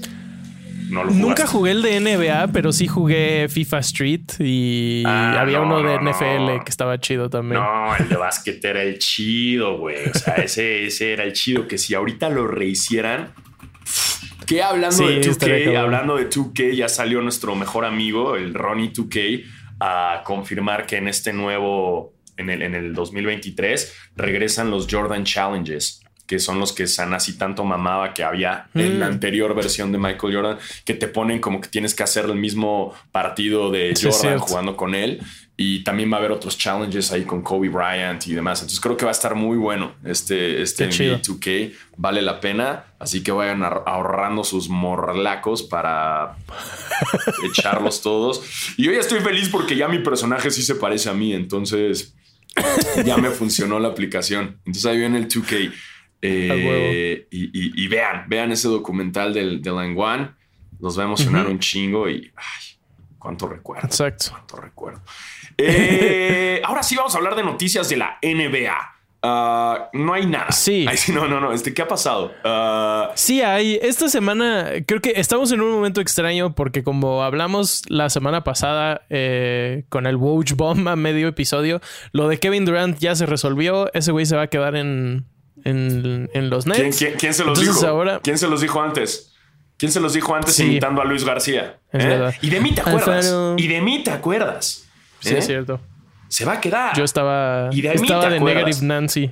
[0.93, 5.99] Nunca jugué el de NBA, pero sí jugué FIFA Street y ah, había uno de
[5.99, 7.63] NFL que estaba chido también.
[7.63, 10.09] No, el de básquet era el chido, güey.
[10.09, 13.33] O sea, ese, ese era el chido que si ahorita lo rehicieran.
[14.47, 19.45] Que hablando de 2K, hablando de 2K, ya salió nuestro mejor amigo, el Ronnie 2K,
[19.81, 26.02] a confirmar que en este nuevo, en el, en el 2023, regresan los Jordan Challenges
[26.33, 29.13] que son los que Sanasi tanto mamaba que había en la mm.
[29.13, 32.95] anterior versión de Michael Jordan, que te ponen como que tienes que hacer el mismo
[33.11, 35.21] partido de Jordan jugando con él.
[35.59, 38.61] Y también va a haber otros challenges ahí con Kobe Bryant y demás.
[38.61, 41.75] Entonces creo que va a estar muy bueno este, este 2K.
[41.99, 42.87] Vale la pena.
[42.99, 46.39] Así que vayan ahorrando sus morlacos para
[47.51, 48.43] echarlos todos.
[48.79, 51.35] Y yo ya estoy feliz porque ya mi personaje sí se parece a mí.
[51.35, 52.15] Entonces
[53.05, 54.61] ya me funcionó la aplicación.
[54.65, 55.73] Entonces ahí viene el 2K.
[56.23, 59.71] Eh, y, vean, vean ese documental del, de.
[60.81, 62.79] Nos va a emocionar un chingo y ay,
[63.19, 63.87] cuánto recuerdo.
[63.87, 64.27] Exacto.
[64.31, 65.03] Cuánto recuerdo.
[65.59, 68.93] Eh, ahora sí vamos a hablar de noticias de la NBA.
[69.25, 70.51] Ah, no hay nada.
[70.51, 70.85] Sí.
[71.13, 71.53] no, no, no.
[71.53, 72.33] Este, ¿Qué ha pasado?
[72.45, 73.79] Uh, sí, hay.
[73.81, 79.03] Esta semana creo que estamos en un momento extraño porque como hablamos la semana pasada
[79.11, 81.81] eh, con el Woj Bomb a medio episodio,
[82.11, 83.93] lo de Kevin Durant ya se resolvió.
[83.95, 85.27] Ese güey se va a quedar en,
[85.65, 87.05] en, los Nets.
[87.19, 88.05] ¿Quién, se los dijo?
[88.23, 89.33] ¿Quién se los dijo antes?
[89.77, 91.79] ¿Quién se los dijo antes imitando a Luis García?
[91.93, 92.31] ¿Eh?
[92.41, 93.35] Y de mí te acuerdas.
[93.57, 94.87] Y de mí te acuerdas.
[95.21, 95.49] Sí, es ¿Eh?
[95.49, 95.81] cierto.
[96.29, 96.97] Se va a quedar.
[96.97, 99.31] Yo estaba, y de estaba de Negative Nancy.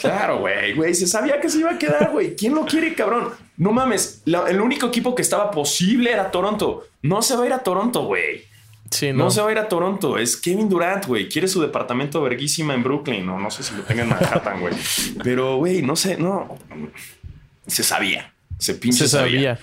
[0.00, 2.34] Claro, güey, güey, se sabía que se iba a quedar, güey.
[2.34, 3.28] ¿Quién lo quiere, cabrón?
[3.58, 6.86] No mames, el único equipo que estaba posible era Toronto.
[7.02, 8.47] No se va a ir a Toronto, güey
[9.14, 9.30] no.
[9.30, 11.28] se va a ir a Toronto, es Kevin Durant, güey.
[11.28, 13.24] Quiere su departamento verguísima en Brooklyn.
[13.24, 14.74] No, no sé si lo tenga en Manhattan, güey.
[15.22, 16.58] Pero, güey, no sé, no.
[17.66, 18.32] Se sabía.
[18.58, 19.58] Se pinche se sabía.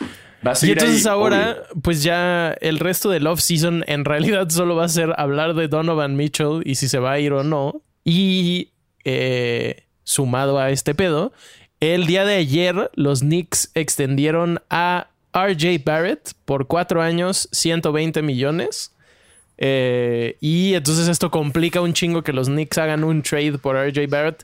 [0.62, 5.14] y entonces ahora, pues ya el resto del off-season en realidad solo va a ser
[5.18, 7.82] hablar de Donovan Mitchell y si se va a ir o no.
[8.04, 8.70] Y
[9.04, 11.34] eh, sumado a este pedo,
[11.80, 18.95] el día de ayer los Knicks extendieron a RJ Barrett por cuatro años, 120 millones.
[19.58, 24.08] Eh, y entonces esto complica un chingo que los Knicks hagan un trade por RJ
[24.08, 24.44] Barrett.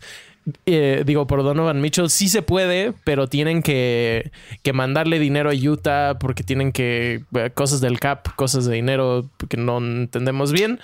[0.66, 4.32] Eh, digo, por Donovan Mitchell, sí se puede, pero tienen que,
[4.64, 7.22] que, mandarle dinero a Utah porque tienen que.
[7.36, 10.80] Eh, cosas del cap, cosas de dinero que no entendemos bien.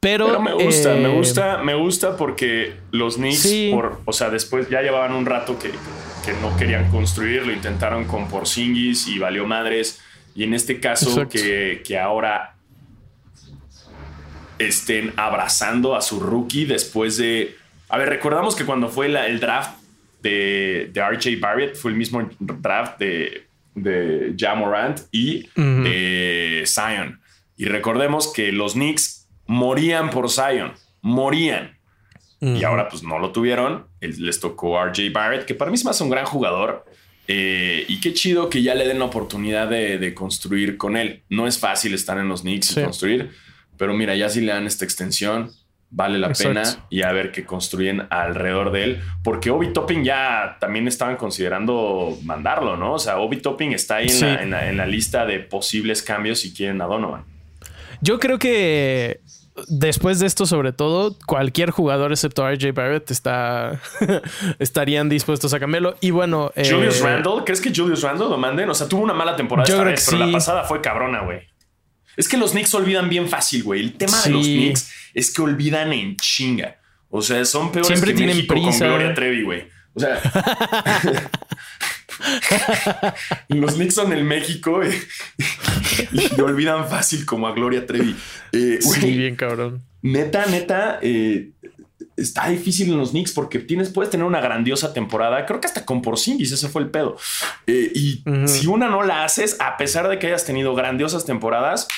[0.00, 4.82] Pero, me gusta, me gusta, me gusta porque los Knicks, por, o sea, después ya
[4.82, 5.70] llevaban un rato que,
[6.24, 10.00] que no querían construir, lo intentaron con Porzingis y valió madres.
[10.34, 12.56] Y en este caso, que, que ahora
[14.66, 17.56] estén abrazando a su rookie después de...
[17.88, 19.78] A ver, recordamos que cuando fue el draft
[20.22, 27.20] de, de RJ Barrett, fue el mismo draft de, de Morant y de Zion.
[27.56, 31.76] Y recordemos que los Knicks morían por Zion, morían.
[32.40, 36.00] Y ahora pues no lo tuvieron, les tocó RJ Barrett, que para mí es más
[36.00, 36.84] un gran jugador.
[37.28, 41.22] Eh, y qué chido que ya le den la oportunidad de, construir con él.
[41.28, 43.30] No es fácil estar en los Knicks y construir.
[43.82, 45.50] Pero mira, ya si le dan esta extensión,
[45.90, 46.50] vale la Exacto.
[46.54, 49.00] pena y a ver qué construyen alrededor de él.
[49.24, 52.92] Porque Obi Topping ya también estaban considerando mandarlo, ¿no?
[52.94, 54.24] O sea, Obi Topping está ahí en, Sí.
[54.24, 57.24] la, en la- en la lista de posibles cambios si quieren a Donovan.
[58.00, 59.20] Yo creo que
[59.68, 63.80] después de esto, sobre todo, cualquier jugador excepto RJ Barrett está
[64.58, 65.96] estarían dispuestos a cambiarlo.
[66.00, 68.70] Y bueno, eh, Julius Randle, ¿crees que Julius Randle lo manden?
[68.70, 70.30] O sea, tuvo una mala temporada Yo esta creo vez, que pero sí.
[70.30, 71.40] la pasada fue cabrona, güey.
[72.16, 73.80] Es que los Knicks olvidan bien fácil, güey.
[73.80, 74.28] El tema Sí.
[74.30, 76.76] de los Knicks es que olvidan en chinga.
[77.10, 78.78] O sea, son peores Siempre que tienen México prisa.
[78.80, 79.64] con Gloria Trevi, güey.
[79.94, 80.20] O sea,
[83.48, 84.90] los Knicks son el México y,
[86.36, 88.14] y olvidan fácil como a Gloria Trevi.
[88.52, 89.82] Eh, sí, bien cabrón.
[90.02, 91.50] neta, neta, eh,
[92.16, 95.46] está difícil en los Knicks porque tienes, puedes tener una grandiosa temporada.
[95.46, 97.16] Creo que hasta con Porzingis ese fue el pedo.
[97.66, 101.88] Eh, y si una no la haces, a pesar de que hayas tenido grandiosas temporadas,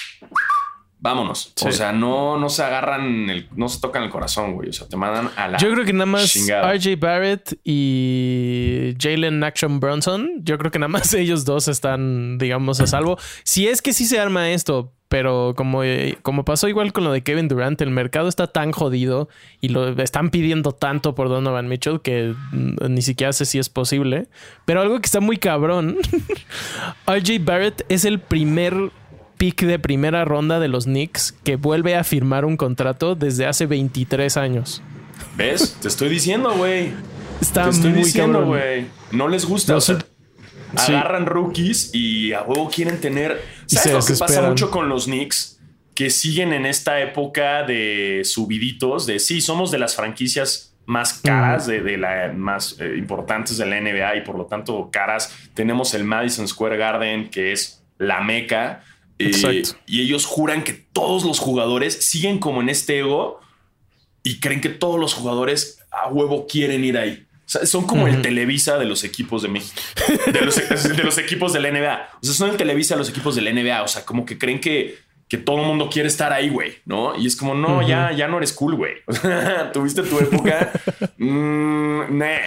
[1.05, 1.53] vámonos.
[1.55, 1.69] Sí.
[1.69, 4.71] O sea, no, no se agarran, el, no se tocan el corazón, güey.
[4.71, 5.59] O sea, te mandan a la.
[5.59, 6.73] Yo creo que nada más chingada.
[6.73, 12.81] RJ Barrett y Jalen Action Bronson, yo creo que nada más ellos dos están, digamos,
[12.81, 13.19] a salvo.
[13.43, 17.13] Si es que sí se arma esto, pero como, eh, como pasó igual con lo
[17.13, 19.29] de Kevin Durant, el mercado está tan jodido
[19.61, 23.69] y lo están pidiendo tanto por Donovan Mitchell que mm, ni siquiera sé si es
[23.69, 24.27] posible.
[24.65, 25.99] Pero algo que está muy cabrón,
[27.07, 28.91] RJ Barrett es el primer
[29.37, 33.67] pick de primera ronda de los Knicks que vuelve a firmar un contrato desde hace
[33.67, 34.83] 23 años.
[35.37, 35.77] ¿Ves?
[35.81, 36.93] Te estoy diciendo, güey.
[37.41, 38.87] Está Te estoy muy diciendo, güey.
[39.13, 39.73] No les gusta.
[39.73, 39.99] No o sea,
[40.77, 40.93] Sí.
[40.93, 43.41] agarran rookies y a huevo quieren tener.
[43.67, 45.61] ¿Sabes lo que pasa mucho con los Knicks?
[45.95, 51.67] Que siguen en esta época de subiditos, de sí, somos de las franquicias más caras,
[51.69, 55.33] de, de las más eh, importantes de la NBA y por lo tanto caras.
[55.55, 58.83] Tenemos el Madison Square Garden, que es la meca.
[59.19, 63.41] Eh, y ellos juran que todos los jugadores siguen como en este ego
[64.23, 67.27] y creen que todos los jugadores a huevo quieren ir ahí.
[67.47, 68.23] O sea, son como el.
[68.23, 69.81] Televisa de los equipos de México,
[70.33, 72.09] de los, de los equipos de la NBA.
[72.23, 73.83] O sea, son el Televisa de los equipos de la NBA.
[73.83, 74.97] O sea, como que creen que,
[75.29, 77.15] que todo el mundo quiere estar ahí, güey, ¿no?
[77.17, 78.95] Y es como, no, ya, ya no eres cool, güey.
[79.75, 80.73] Tuviste tu época.
[81.19, 82.39] Mm, nah.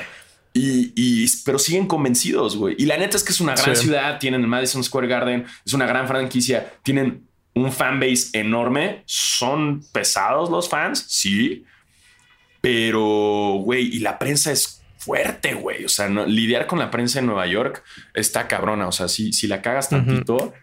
[0.58, 2.76] Y, y- pero siguen convencidos, güey.
[2.80, 3.84] Y la neta es que es una gran Sí.
[3.84, 4.20] ciudad.
[4.20, 6.74] Tienen el Madison Square Garden, es una gran franquicia.
[6.84, 9.04] Tienen un fanbase enorme.
[9.06, 11.64] Son pesados los fans, sí.
[12.62, 15.86] Pero, güey, y la prensa es fuerte, güey.
[15.86, 18.88] O sea, no- lidiar con la prensa en Nueva York está cabrona.
[18.88, 20.54] O sea, si, si la cagas tantito,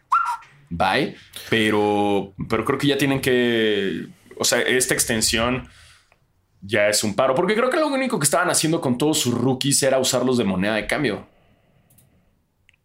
[0.71, 1.15] bye.
[1.51, 4.07] Pero, pero creo que ya tienen que.
[4.37, 5.69] O sea, esta extensión
[6.67, 7.35] ya es un paro.
[7.35, 10.45] Porque creo que lo único que estaban haciendo con todos sus rookies era usarlos de
[10.45, 11.27] moneda de cambio.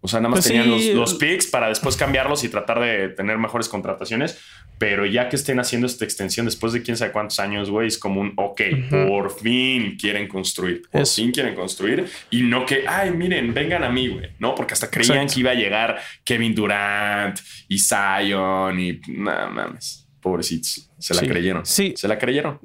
[0.01, 0.93] O sea, nada más Pues tenían sí.
[0.93, 4.39] los, los picks para después cambiarlos y tratar de tener mejores contrataciones.
[4.77, 7.97] Pero ya que estén haciendo esta extensión después de quién sabe cuántos años, güey, es
[7.97, 10.83] como un, ok, por fin quieren construir.
[10.89, 12.05] Por fin quieren construir.
[12.31, 14.29] Y no que, ay, miren, vengan a mí, güey.
[14.39, 15.33] No, porque hasta creían Exacto.
[15.33, 17.37] que iba a llegar Kevin Durant
[17.67, 19.01] y Zion y...
[19.09, 20.89] No mames, pobrecitos.
[20.97, 21.27] Se la Sí.
[21.27, 21.65] creyeron.
[21.65, 21.93] Sí.
[21.97, 22.61] Se la creyeron.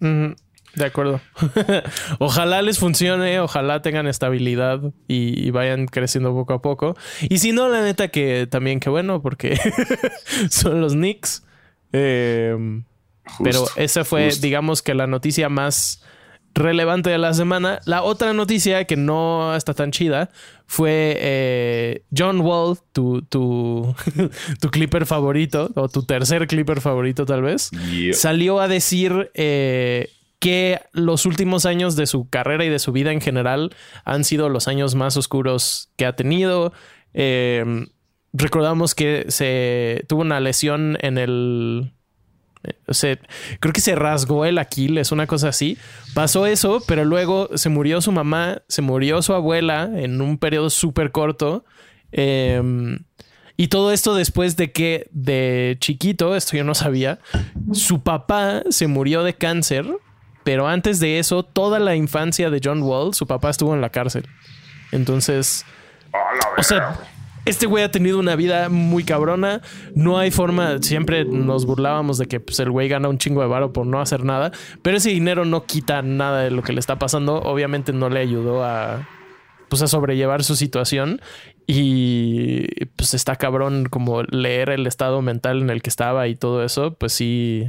[0.00, 0.34] Ujú,
[0.74, 1.20] De acuerdo.
[2.18, 6.96] ojalá les funcione, ojalá tengan estabilidad y, y vayan creciendo poco a poco.
[7.22, 9.58] Y si no, la neta que también que bueno, porque
[10.50, 11.44] son los Knicks.
[11.92, 12.56] Eh,
[13.42, 14.42] pero esa fue, justo.
[14.42, 16.02] digamos que la noticia más
[16.54, 17.80] relevante de la semana.
[17.86, 20.30] La otra noticia que no está tan chida
[20.66, 23.94] fue eh, John Wall, tu, tu,
[24.60, 28.14] tu clipper favorito, o tu tercer clipper favorito tal vez Yeah.
[28.14, 30.10] salió a decir eh,
[30.42, 34.48] que los últimos años de su carrera y de su vida en general han sido
[34.48, 36.72] los años más oscuros que ha tenido.
[37.14, 37.86] Eh,
[38.32, 41.92] recordamos que se tuvo una lesión en el.
[42.64, 43.16] eh, o sea,
[43.60, 45.78] creo que se rasgó el Aquiles, una cosa así.
[46.12, 50.70] Pasó eso, pero luego se murió su mamá, se murió su abuela en un periodo
[50.70, 51.64] súper corto.
[52.10, 52.60] Eh,
[53.56, 57.20] y todo esto después de que de chiquito, esto yo no sabía,
[57.70, 59.86] su papá se murió de cáncer,
[60.44, 63.90] pero antes de eso, toda la infancia de John Wall, su papá estuvo en la
[63.90, 64.26] cárcel.
[64.90, 65.64] Entonces,
[66.58, 66.96] o sea,
[67.44, 69.62] este güey ha tenido una vida muy cabrona.
[69.94, 73.48] No hay forma, siempre nos burlábamos de que pues, el güey gana un chingo de
[73.48, 74.52] varo por no hacer nada,
[74.82, 77.36] pero ese dinero no quita nada de lo que le está pasando.
[77.36, 79.08] Obviamente no le ayudó a,
[79.68, 81.20] pues, a sobrellevar su situación
[81.66, 86.62] y pues está cabrón como leer el estado mental en el que estaba y todo
[86.64, 87.68] eso, pues sí.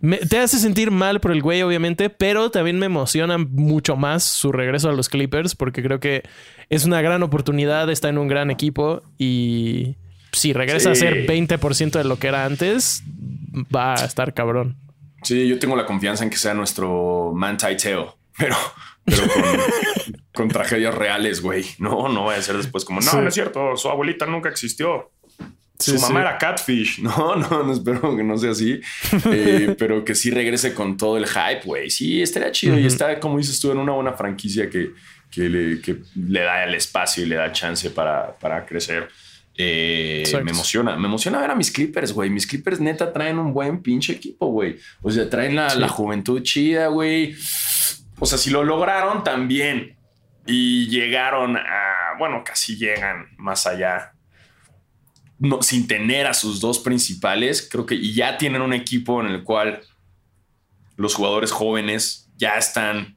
[0.00, 4.22] Me- te hace sentir mal por el güey, obviamente, pero también me emociona mucho más
[4.24, 6.22] su regreso a los Clippers porque creo que
[6.68, 9.96] es una gran oportunidad, está en un gran equipo y
[10.32, 13.02] si regresa a ser 20% de lo que era antes,
[13.74, 14.78] va a estar cabrón.
[15.22, 18.56] Sí, yo tengo la confianza en que sea nuestro Manti Teo, pero,
[19.04, 19.22] pero
[20.34, 21.64] con, tragedias reales, güey.
[21.78, 25.10] No, no va a ser después como, no, no es cierto, su abuelita nunca existió.
[25.82, 27.00] Su mamá era catfish.
[27.02, 28.80] No, no, no espero que no sea así,
[29.26, 31.90] eh, pero que sí regrese con todo el hype, güey.
[31.90, 34.92] Sí, estaría chido y está, como dices tú, en una buena franquicia que,
[35.30, 39.08] que, le, que le da el espacio y le da chance para, para crecer.
[39.56, 42.30] Eh, me emociona, me emociona ver a mis Clippers, güey.
[42.30, 44.78] Mis Clippers neta traen un buen pinche equipo, güey.
[45.02, 47.34] O sea, traen la, la juventud chida, güey.
[48.18, 49.96] O sea, si lo lograron también
[50.46, 54.12] y llegaron a, bueno, casi llegan más allá
[55.42, 59.42] no, sin tener a sus dos principales, creo que ya tienen un equipo en el
[59.42, 59.80] cual
[60.96, 63.16] los jugadores jóvenes ya están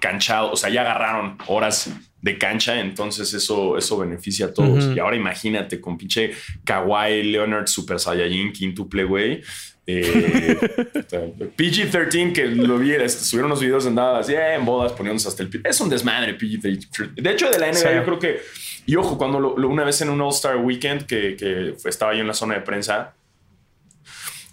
[0.00, 1.90] canchados, o sea, ya agarraron horas
[2.20, 4.96] de cancha, entonces eso, eso beneficia a todos.
[4.96, 6.32] Y ahora imagínate con pinche
[6.64, 9.40] Kawhi Leonard Super Saiyajin quintuple, güey.
[9.86, 10.56] Eh,
[11.56, 15.60] PG-13, que lo vi, este, subieron unos videos en bodas poniéndose hasta el...
[15.62, 17.14] Es un desmadre PG-13.
[17.14, 18.40] De hecho, de la NBA yo creo que
[18.86, 22.54] y ojo, cuando una vez en un All-Star Weekend que, estaba yo en la zona
[22.54, 23.14] de prensa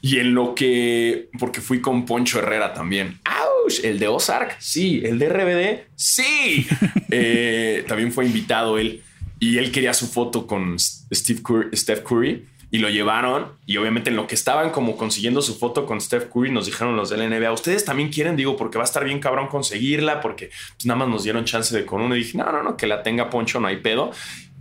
[0.01, 3.19] y en lo que, porque fui con Poncho Herrera también.
[3.25, 3.83] ¡Auch!
[3.83, 5.01] El de Ozark, sí.
[5.03, 6.67] El de RBD, sí.
[7.13, 9.03] Eh, también fue invitado él
[9.37, 11.41] y él quería su foto con Steve
[11.73, 13.51] Steph Curry y lo llevaron.
[13.65, 16.95] Y obviamente en lo que estaban como consiguiendo su foto con Steph Curry, nos dijeron
[16.95, 20.47] los del NBA, ustedes también quieren, digo, porque va a estar bien cabrón conseguirla, porque
[20.47, 22.15] pues, nada más nos dieron chance de con uno.
[22.15, 24.11] Y dije, no, no, no, que la tenga Poncho, no hay pedo.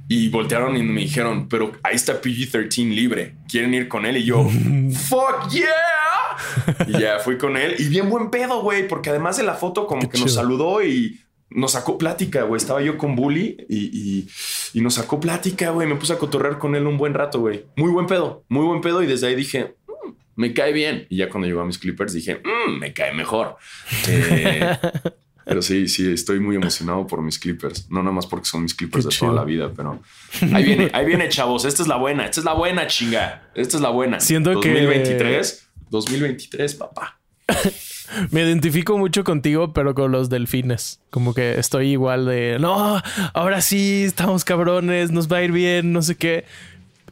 [0.08, 3.36] Y voltearon y me dijeron, pero ahí está PG-13 libre.
[3.48, 4.16] ¿Quieren ir con él?
[4.16, 4.44] Y yo,
[5.08, 5.68] fuck yeah.
[6.88, 7.76] y ya fui con él.
[7.78, 11.20] Y bien buen pedo, güey, porque además de la foto, como que nos saludó y
[11.50, 12.58] nos sacó plática, güey.
[12.58, 15.86] Estaba yo con Bully y, nos sacó plática, güey.
[15.86, 17.66] Me puse a cotorrear con él un buen rato, güey.
[17.76, 19.02] Muy buen pedo, muy buen pedo.
[19.02, 21.06] Y desde ahí dije, mm, me cae bien.
[21.10, 23.56] Y ya cuando llegó a mis Clippers dije, mm, me cae mejor.
[24.08, 24.78] Eh,
[25.44, 27.90] pero sí, sí, estoy muy emocionado por mis Clippers.
[27.90, 30.00] No nada más porque son mis Clippers de toda la vida, pero
[30.54, 31.64] ahí viene, ahí viene, chavos.
[31.64, 33.50] Esta es la buena, esta es la buena, chinga.
[33.54, 34.20] Esta es la buena.
[34.20, 37.18] Siento que 2023, 2023, papá.
[38.30, 41.00] Me identifico mucho contigo, pero con los delfines.
[41.10, 43.00] Como que estoy igual de, no,
[43.34, 46.44] ahora sí, estamos cabrones, nos va a ir bien, no sé qué.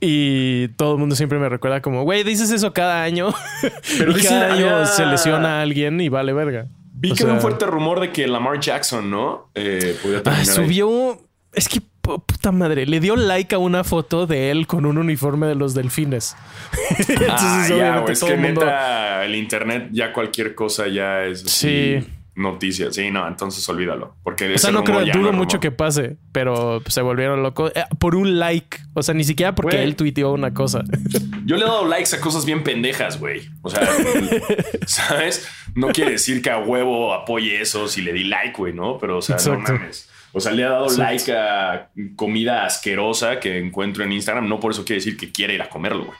[0.01, 3.35] Y todo el mundo siempre me recuerda como, güey, dices eso cada año.
[3.99, 6.67] Pero y cada año se lesiona a alguien y vale verga.
[6.93, 9.51] Vi que un fuerte rumor de que Lamar Jackson, ¿no?
[9.55, 11.21] Eh, ah, subió.
[11.53, 11.81] Es que
[12.17, 15.75] puta madre, le dio like a una foto de él con un uniforme de los
[15.75, 16.37] delfines.
[16.99, 21.99] Entonces, ah, es que neta, el internet ya cualquier cosa ya es sí.
[22.35, 22.91] noticia.
[22.93, 24.15] Sí, no, entonces olvídalo.
[24.23, 28.15] Porque o sea, no creo, dudo mucho que pase, pero se volvieron locos eh, por
[28.15, 28.79] un like.
[28.95, 30.85] O sea, ni siquiera porque él tuiteó una cosa.
[31.45, 33.49] Yo le he dado likes a cosas bien pendejas, güey.
[33.63, 33.89] O sea,
[34.87, 35.49] ¿sabes?
[35.75, 38.99] No quiere decir que a huevo apoye eso si le di like, güey, ¿no?
[38.99, 40.09] Pero, o sea, no mames.
[40.33, 44.49] O sea, le ha dado like a comida asquerosa que encuentro en Instagram.
[44.49, 46.19] No por eso quiere decir que quiere ir a comerlo, güey.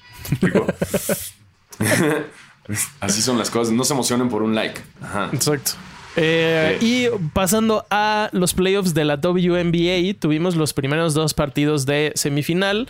[3.01, 3.73] Así son las cosas.
[3.73, 4.81] No se emocionen por un like.
[5.33, 5.73] Exacto.
[6.17, 12.13] Eh, y pasando a los playoffs de la WNBA, tuvimos los primeros dos partidos de
[12.15, 12.89] semifinal.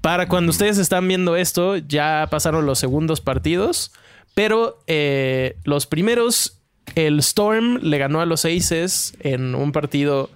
[0.00, 3.92] Para cuando ustedes están viendo esto, ya pasaron los segundos partidos.
[4.34, 6.60] Pero eh, los primeros,
[6.94, 10.30] el Storm le ganó a los Aces en un partido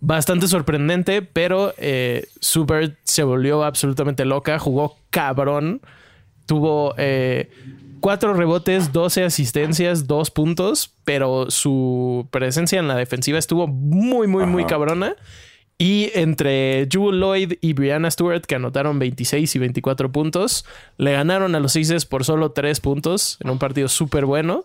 [0.00, 5.80] bastante sorprendente, pero eh, Super se volvió absolutamente loca, jugó cabrón,
[6.46, 7.50] tuvo eh,
[8.00, 14.46] cuatro rebotes, 12 asistencias, dos puntos, pero su presencia en la defensiva estuvo muy, muy,
[14.46, 15.16] muy cabrona.
[15.78, 20.64] Y entre Jewel Lloyd y Brianna Stewart, que anotaron 26 y 24 puntos,
[20.96, 24.64] le ganaron a los Aces por solo 3 puntos en un partido súper bueno.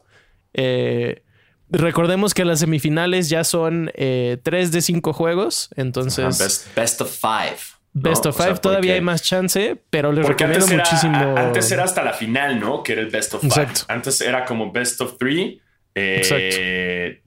[0.54, 1.24] Eh,
[1.72, 6.68] Recordemos que las semifinales ya son eh, tres de cinco juegos, entonces...
[6.76, 7.58] best, of five.
[7.94, 11.36] Best of five, todavía hay más chance, pero les recomiendo muchísimo.
[11.38, 12.84] antes era hasta la final, ¿no?
[12.84, 13.68] Que era el best of five.
[13.88, 15.62] Antes era como best of three.
[15.96, 17.22] Eh,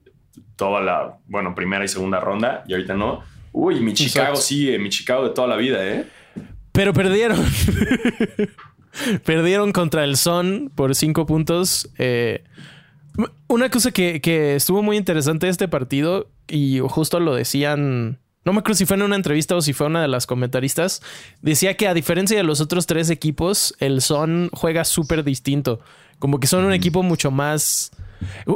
[0.57, 3.23] toda la, bueno, primera y segunda ronda, y ahorita no.
[3.53, 6.05] Uy, mi Chicago sí, mi Chicago de toda la vida, ¿eh?
[6.73, 7.45] Pero perdieron.
[9.25, 11.89] perdieron contra el Son por cinco puntos.
[11.99, 12.43] Eh,
[13.49, 18.59] una cosa que, estuvo muy interesante de este partido, y justo lo decían, no me
[18.59, 21.03] acuerdo si fue en una entrevista o si fue una de las comentaristas,
[21.41, 25.81] decía que a diferencia de los otros tres equipos, el Son juega súper distinto.
[26.19, 27.91] Como que son un equipo mucho más.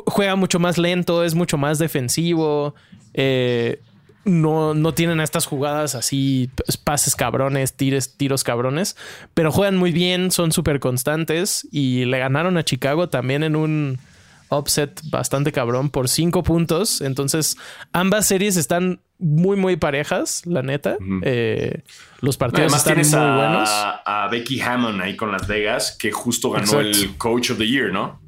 [0.06, 2.74] Juega mucho más lento, es mucho más defensivo.
[3.14, 3.80] Eh,
[4.24, 6.50] no, no, tienen estas jugadas así,
[6.84, 8.96] pases cabrones, tires, tiros cabrones,
[9.32, 13.98] pero juegan muy bien, son súper constantes y le ganaron a Chicago también en un
[14.50, 17.00] upset bastante cabrón por cinco puntos.
[17.00, 17.56] Entonces,
[17.92, 20.96] ambas series están muy, muy parejas, la neta.
[21.22, 21.82] Eh,
[22.20, 23.68] los partidos están muy buenos.
[23.70, 27.92] A Becky Hammond ahí con Las Vegas, que justo ganó el Coach of the Year,
[27.92, 28.20] ¿no?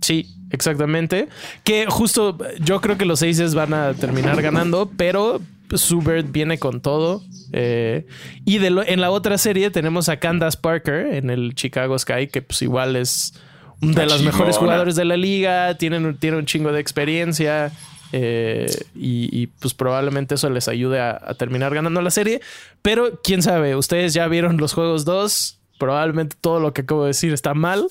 [0.00, 1.28] Sí, exactamente.
[1.62, 5.40] Que justo yo creo que los Aces van a terminar ganando, pero
[5.78, 7.22] Subert viene con todo.
[7.52, 8.06] Eh,
[8.44, 12.42] y de en la otra serie tenemos a Candace Parker en el Chicago Sky, que
[12.42, 13.34] pues igual es
[13.80, 17.72] de los mejores jugadores de la liga, tienen, tiene un chingo de experiencia.
[18.12, 22.40] Eh, y, pues probablemente eso les ayude a, terminar ganando la serie.
[22.82, 25.58] Pero quién sabe, ustedes ya vieron los juegos 2.
[25.78, 27.86] Probablemente todo lo que acabo de decir está mal.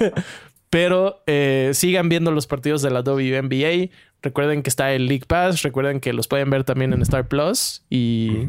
[0.70, 3.90] Pero eh, sigan viendo los partidos de la WNBA.
[4.22, 5.62] Recuerden que está el League Pass.
[5.62, 7.82] Recuerden que los pueden ver también en Star Plus.
[7.90, 8.46] Y,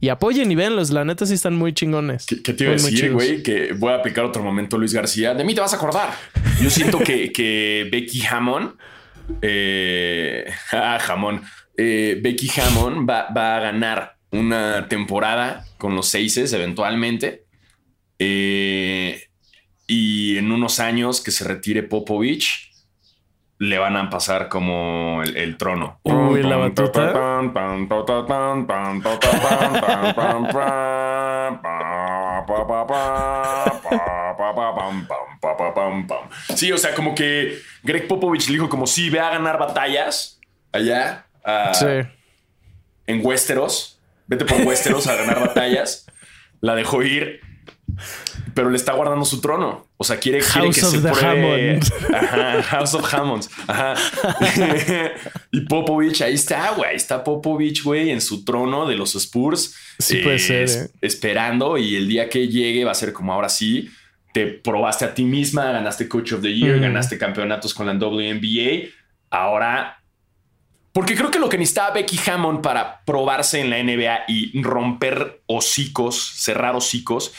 [0.00, 0.90] y apoyen y venlos.
[0.90, 2.26] La neta sí están muy chingones.
[2.26, 3.42] ¿Qué, te iba a decir, güey?
[3.42, 5.34] Que voy a aplicar otro momento, Luis García.
[5.34, 6.10] De mí te vas a acordar.
[6.60, 8.74] Yo siento que, que Becky Hammond.
[9.42, 11.42] Eh, ah, jamón.
[11.76, 17.44] Eh, Becky Hammond va, va, a ganar una temporada con los Seises eventualmente.
[18.18, 19.22] Eh,
[19.86, 22.65] y en unos años que se retire Popovich
[23.58, 25.98] le van a pasar como el, trono.
[26.02, 27.12] Uy, la batuta.
[36.54, 40.38] Sí, o sea, como que Greg Popovich le dijo como si ve a ganar batallas
[40.72, 41.26] allá
[43.06, 44.00] en Westeros.
[44.26, 46.06] Vete por Westeros a ganar batallas.
[46.60, 47.40] La dejó ir
[48.54, 49.86] pero le está guardando su trono.
[49.96, 51.80] O sea, quiere, quiere que se pruebe.
[52.14, 53.50] Ajá, House of Hammonds.
[53.66, 53.94] Ajá.
[55.52, 56.96] y Popovich, ahí está, güey.
[56.96, 59.74] Está Popovich, güey, en su trono de los Spurs.
[59.98, 60.68] Sí, puede ser.
[60.68, 60.88] Eh.
[61.00, 61.78] Esperando.
[61.78, 63.90] Y el día que llegue va a ser como ahora sí.
[64.32, 68.90] Te probaste a ti misma, ganaste Coach of the Year, ganaste campeonatos con la WNBA.
[69.30, 69.98] Ahora
[70.96, 75.42] porque creo que lo que necesitaba Becky Hammond para probarse en la NBA y romper
[75.44, 77.34] hocicos, cerrar hocicos,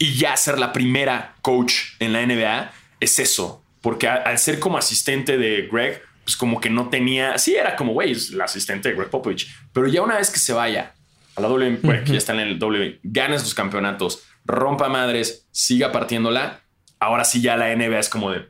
[0.00, 3.62] y ya ser la primera coach en la NBA es eso.
[3.82, 7.92] Porque al ser como asistente de Greg, pues como que no tenía, sí era como,
[7.92, 10.94] güey, la asistente de Greg Popovich, pero ya una vez que se vaya
[11.36, 15.92] a la W, que ya está en el W, gane sus campeonatos, rompa madres, siga
[15.92, 16.60] partiéndola,
[16.98, 18.48] ahora sí ya la NBA es como de,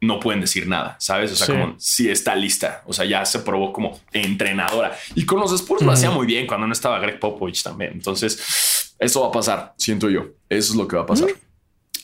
[0.00, 1.32] no pueden decir nada, ¿sabes?
[1.32, 4.96] O sea, como si está lista, o sea, ya se probó como entrenadora.
[5.14, 7.92] Y con los Spurs lo hacía muy bien cuando no estaba Greg Popovich también.
[7.92, 10.26] Entonces, eso va a pasar, siento yo.
[10.48, 11.28] Eso es lo que va a pasar.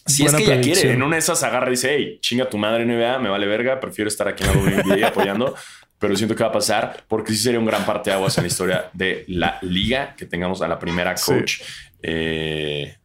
[0.07, 2.59] Si es que ella quiere, en una de esas agarra y dice, hey, chinga tu
[2.59, 5.55] madre NBA, me vale verga, prefiero estar aquí en la WNBA apoyando,
[5.99, 8.45] pero siento que va a pasar porque sí sería un gran parte de aguas en
[8.45, 11.63] la historia de la liga que tengamos a la primera coach.
[12.03, 12.97] Eh,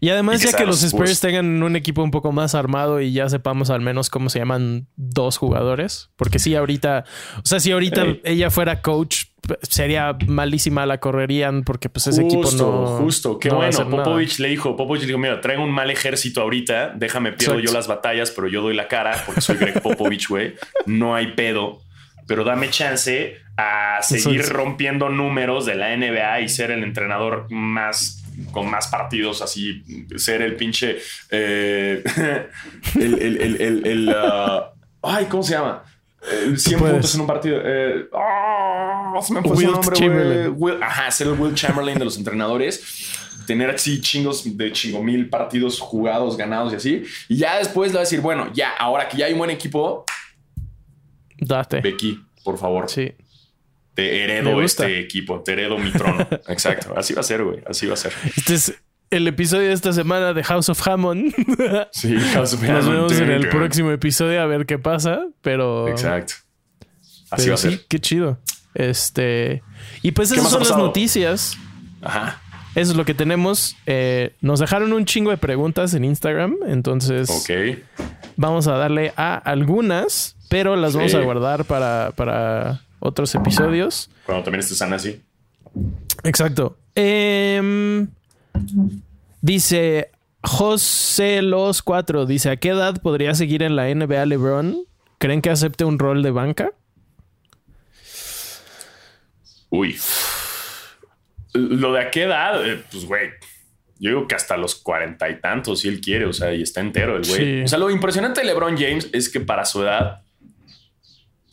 [0.00, 3.28] y además, ya que los Spurs tengan un equipo un poco más armado y ya
[3.28, 6.10] sepamos al menos cómo se llaman dos jugadores.
[6.16, 7.04] Porque si ahorita,
[7.36, 9.24] o sea, si ahorita ella fuera coach,
[9.62, 12.98] sería malísima la correrían porque pues ese equipo no.
[12.98, 13.88] Justo, qué bueno.
[13.88, 17.72] Popovich le dijo, Popovich le dijo, mira, traigo un mal ejército ahorita, déjame pierdo yo
[17.72, 20.54] las batallas, pero yo doy la cara porque soy Greg Popovich, güey.
[20.86, 21.80] No hay pedo,
[22.26, 28.17] pero dame chance a seguir rompiendo números de la NBA y ser el entrenador más
[28.52, 29.82] con más partidos, así
[30.16, 30.98] ser el pinche.
[31.30, 32.02] Eh,
[32.96, 33.14] el.
[33.20, 34.62] el, el, el, uh,
[35.02, 35.84] ay, ¿cómo se llama?
[36.56, 37.60] 100 puntos en un partido.
[37.64, 42.18] Eh, oh, se me fue su nombre, Will, ajá, ser el Will Chamberlain de los
[42.18, 43.26] entrenadores.
[43.46, 47.04] Tener así chingos de chingo mil partidos jugados, ganados y así.
[47.28, 49.50] Y ya después le va a decir, bueno, ya, ahora que ya hay un buen
[49.50, 50.04] equipo.
[51.38, 51.80] Date.
[51.80, 52.90] Becky, por favor.
[52.90, 53.14] Sí
[53.98, 56.24] te heredo este equipo, te heredo mi trono.
[56.46, 58.12] Exacto, así va a ser, güey, así va a ser.
[58.36, 58.74] Este es
[59.10, 61.34] el episodio de esta semana de House of Hammond.
[61.90, 62.76] Sí, House of Hammond.
[62.76, 65.88] Nos vemos en el próximo episodio a ver qué pasa, pero...
[65.88, 66.34] Exacto.
[67.28, 67.80] Así va a ser.
[67.88, 68.38] qué chido.
[68.72, 69.64] Este...
[70.02, 71.58] Y pues esas son las noticias.
[72.00, 72.40] Ajá.
[72.76, 73.74] Eso es lo que tenemos.
[73.86, 77.28] Eh, nos dejaron un chingo de preguntas en Instagram, entonces...
[77.30, 77.80] Ok.
[78.36, 84.10] Vamos a darle a algunas, pero las vamos a guardar para, para otros episodios.
[84.24, 85.20] Cuando también estés sana así.
[86.24, 86.76] Exacto.
[86.94, 88.08] Em,
[89.40, 90.10] dice
[90.42, 94.84] José Los 4, dice, ¿a qué edad podría seguir en la NBA LeBron?
[95.18, 96.72] ¿Creen que acepte un rol de banca?
[99.70, 99.96] Uy.
[101.52, 103.30] Lo de a qué edad, eh, pues güey,
[103.98, 106.80] yo digo que hasta los cuarenta y tantos, si él quiere, o sea, y está
[106.80, 107.64] entero el güey.
[107.64, 110.22] O sea, lo impresionante de LeBron James es que para su edad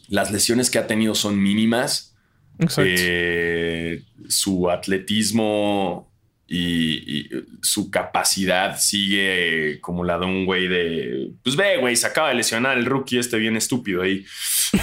[0.09, 2.15] las lesiones que ha tenido son mínimas.
[2.77, 6.09] Eh, su atletismo
[6.47, 7.29] y, y
[7.61, 12.35] su capacidad sigue como la de un güey de, pues ve, güey, se acaba de
[12.35, 14.23] lesionar el rookie este bien estúpido ahí.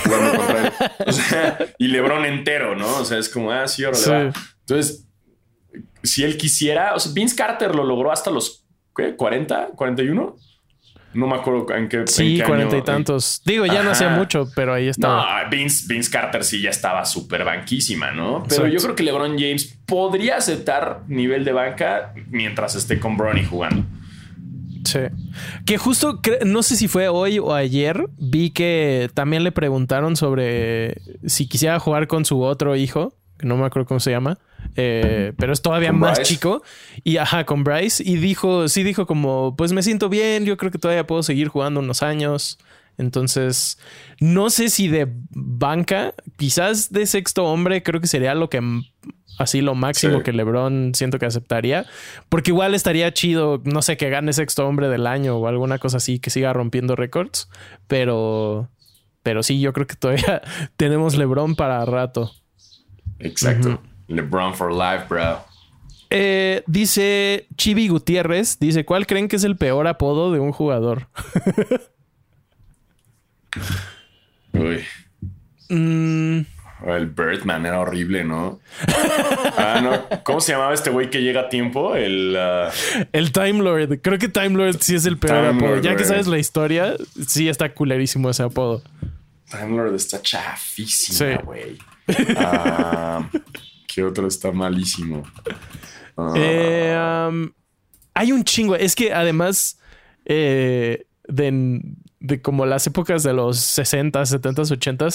[0.05, 0.73] jugando contra él.
[1.07, 2.99] O sea, y Lebron entero, ¿no?
[2.99, 4.11] O sea, es como, ah, sí, ahora le Sí.
[4.11, 4.33] va.
[4.61, 5.07] Entonces,
[6.03, 8.65] si él quisiera, o sea, Vince Carter lo logró hasta los,
[8.95, 9.17] ¿qué?
[9.17, 9.75] ¿40?
[9.75, 10.37] ¿41?
[11.15, 12.05] No me acuerdo en qué.
[12.07, 13.43] Sí, cuarenta y año- tantos.
[13.45, 15.45] Digo, ya no hacía mucho, pero ahí No, estaba.
[15.51, 18.43] Vince, Vince Carter sí ya estaba súper banquísima, ¿no?
[18.49, 18.69] Pero Exacto.
[18.69, 23.85] yo creo que LeBron James podría aceptar nivel de banca mientras esté con Bronny jugando.
[24.85, 24.99] Sí.
[25.65, 30.97] Que justo, no sé si fue hoy o ayer, vi que también le preguntaron sobre
[31.27, 34.39] si quisiera jugar con su otro hijo, que no me acuerdo cómo se llama,
[34.77, 36.35] eh, pero es todavía ¿Con más Bryce?
[36.35, 36.63] chico.
[37.05, 38.03] Y ajá, con Bryce.
[38.07, 41.49] Y dijo, sí dijo como, pues me siento bien, yo creo que todavía puedo seguir
[41.49, 42.59] jugando unos años.
[42.99, 43.79] Entonces,
[44.21, 48.61] no sé si de banca, quizás de sexto hombre, creo que sería lo que
[49.39, 50.25] así lo máximo Sí.
[50.25, 51.87] que LeBron siento que aceptaría,
[52.29, 55.97] porque igual estaría chido, no sé, que gane sexto hombre del año o alguna cosa
[55.97, 57.49] así, que siga rompiendo récords,
[57.89, 58.69] pero
[59.23, 60.43] pero sí, yo creo que todavía
[60.77, 62.33] tenemos LeBron para rato.
[63.21, 63.81] Exacto.
[64.09, 65.39] LeBron for life, bro.
[66.11, 71.09] Eh, dice Chibi Gutiérrez, dice, ¿cuál creen que es el peor apodo de un jugador?
[74.53, 74.85] Uy.
[75.69, 76.41] Mm,
[76.87, 78.61] El Birdman era horrible, ¿no?
[79.57, 80.23] Ah, no.
[80.25, 81.95] ¿Cómo se llamaba este güey que llega a tiempo?
[81.95, 82.35] El.
[82.39, 82.71] ah,
[83.13, 85.69] el Time Lord, creo que Time Lord sí es el peor Time apodo.
[85.77, 86.09] Lord, ya que güey.
[86.09, 86.95] sabes la historia,
[87.27, 88.83] sí está culerísimo ese apodo.
[89.51, 91.27] Time Lord está chafísima, Sí.
[91.45, 91.79] güey.
[93.95, 95.23] ¿Qué otro está malísimo?
[96.17, 97.51] Ah, Eh, um,
[98.15, 98.77] hay un chingo.
[98.77, 99.79] Es que además
[100.25, 101.81] eh, de,
[102.21, 105.09] de como las épocas de los 60, 70, 80,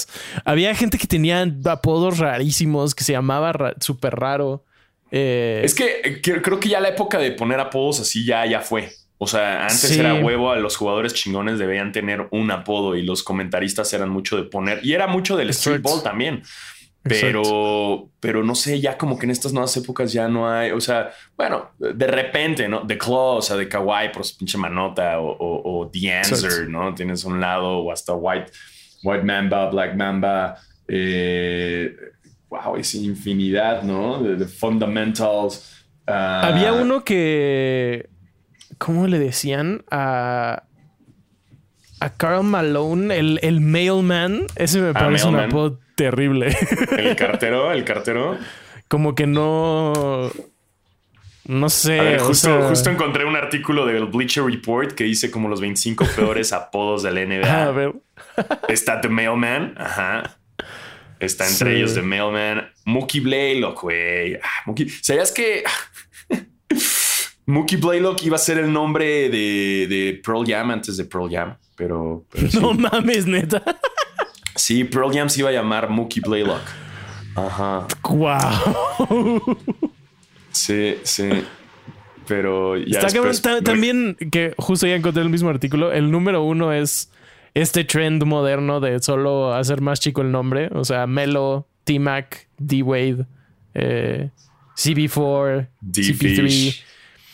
[0.44, 4.64] había gente que tenía apodos rarísimos que se llamaba ra- súper raro.
[5.10, 8.60] Eh, Es que que- creo que ya la época de poner apodos así ya, ya
[8.60, 8.92] fue.
[9.20, 9.98] O sea, antes Sí.
[9.98, 14.36] era huevo, a los jugadores chingones debían tener un apodo y los comentaristas eran mucho
[14.36, 14.78] de poner.
[14.84, 16.42] Y era mucho del streetball también.
[17.08, 20.80] Pero, pero no sé, ya como que en estas nuevas épocas ya no hay, o
[20.80, 22.86] sea, bueno, de repente, ¿no?
[22.86, 26.50] The Claw, o sea, de Kawaii por su pinche manota o, o, o The Answer,
[26.50, 26.70] Exacto.
[26.70, 26.94] ¿no?
[26.94, 28.52] Tienes un lado o hasta White,
[29.02, 30.56] White Mamba, Black Mamba,
[30.88, 31.94] eh,
[32.48, 34.22] wow, es infinidad, ¿no?
[34.22, 35.84] De, de Fundamentals.
[36.06, 38.08] ah, Había uno que.
[38.78, 39.84] ¿Cómo le decían?
[39.90, 40.64] A.
[42.00, 44.46] A Carl Malone, el, el mailman.
[44.54, 46.56] Ese me Ah, parece un apodo terrible.
[46.96, 48.38] El cartero, el cartero.
[48.88, 50.30] Como que no.
[51.44, 52.16] No sé.
[52.18, 56.06] O justo, sea- justo encontré un artículo del Bleacher Report que dice como los 25
[56.16, 57.64] peores apodos de la NBA.
[57.66, 57.92] A ver.
[58.68, 60.38] Está The Mailman, ajá.
[61.20, 61.76] Está entre Sí.
[61.76, 62.70] ellos The Mailman.
[62.84, 64.34] Mookie Blaylock, güey.
[64.36, 65.64] Ah, Mookie- ¿Sabías que
[67.46, 71.56] Mookie Blaylock iba a ser el nombre de, de Pearl Jam antes de Pearl Jam?
[71.76, 72.58] Pero, pero sí.
[72.60, 73.62] No mames, neta.
[74.58, 76.62] Sí, Pearl Jam se iba a llamar Mookie Blaylock.
[77.36, 77.86] Ajá.
[78.02, 79.58] Wow.
[80.50, 81.28] Sí, sí.
[82.26, 83.62] Pero ya Está cabrón.
[83.62, 85.92] también que justo ya encontré el mismo artículo.
[85.92, 87.10] El número uno es
[87.54, 90.68] este trend moderno de solo hacer más chico el nombre.
[90.74, 93.26] O sea, Melo, T-Mac, D-Wade,
[93.74, 94.30] eh,
[94.76, 95.68] CB4, CP3.
[95.80, 96.84] D-Fish.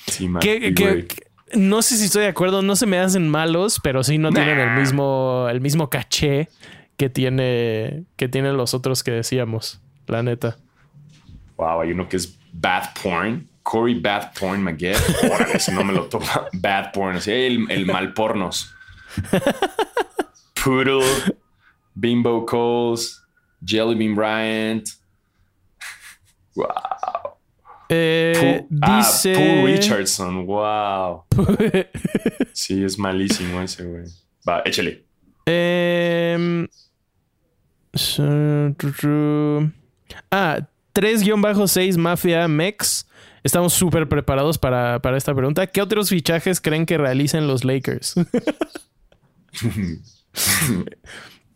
[0.06, 1.06] Sí, man, Que,
[1.54, 4.58] no sé si estoy de acuerdo, no se me hacen malos, pero sí no tienen
[4.58, 6.48] el mismo, el mismo caché
[6.96, 10.56] que tiene, que tienen los otros que decíamos, la neta.
[11.56, 13.48] Wow, hay uno que es Bad Porn.
[13.62, 14.78] Corey Bad Porn
[15.58, 16.48] si no me lo toma.
[16.52, 17.16] Bad Porn.
[17.16, 18.74] Así, el, el mal pornos.
[20.62, 21.04] Poodle.
[21.94, 23.22] Bimbo Coles.
[23.64, 24.88] Jelly Bean Bryant.
[26.54, 26.66] Wow.
[27.88, 29.10] Eh, ah.
[29.22, 30.46] Pooh Richardson.
[30.46, 31.24] Wow.
[32.52, 34.04] Sí, es malísimo ese, güey.
[34.48, 35.04] Va, échale.
[35.44, 36.68] Tru.
[40.30, 43.06] Ah, 3-6 Mafia Mex.
[43.42, 45.66] Estamos súper preparados para, para esta pregunta.
[45.66, 48.14] ¿Qué otros fichajes creen que realicen los Lakers?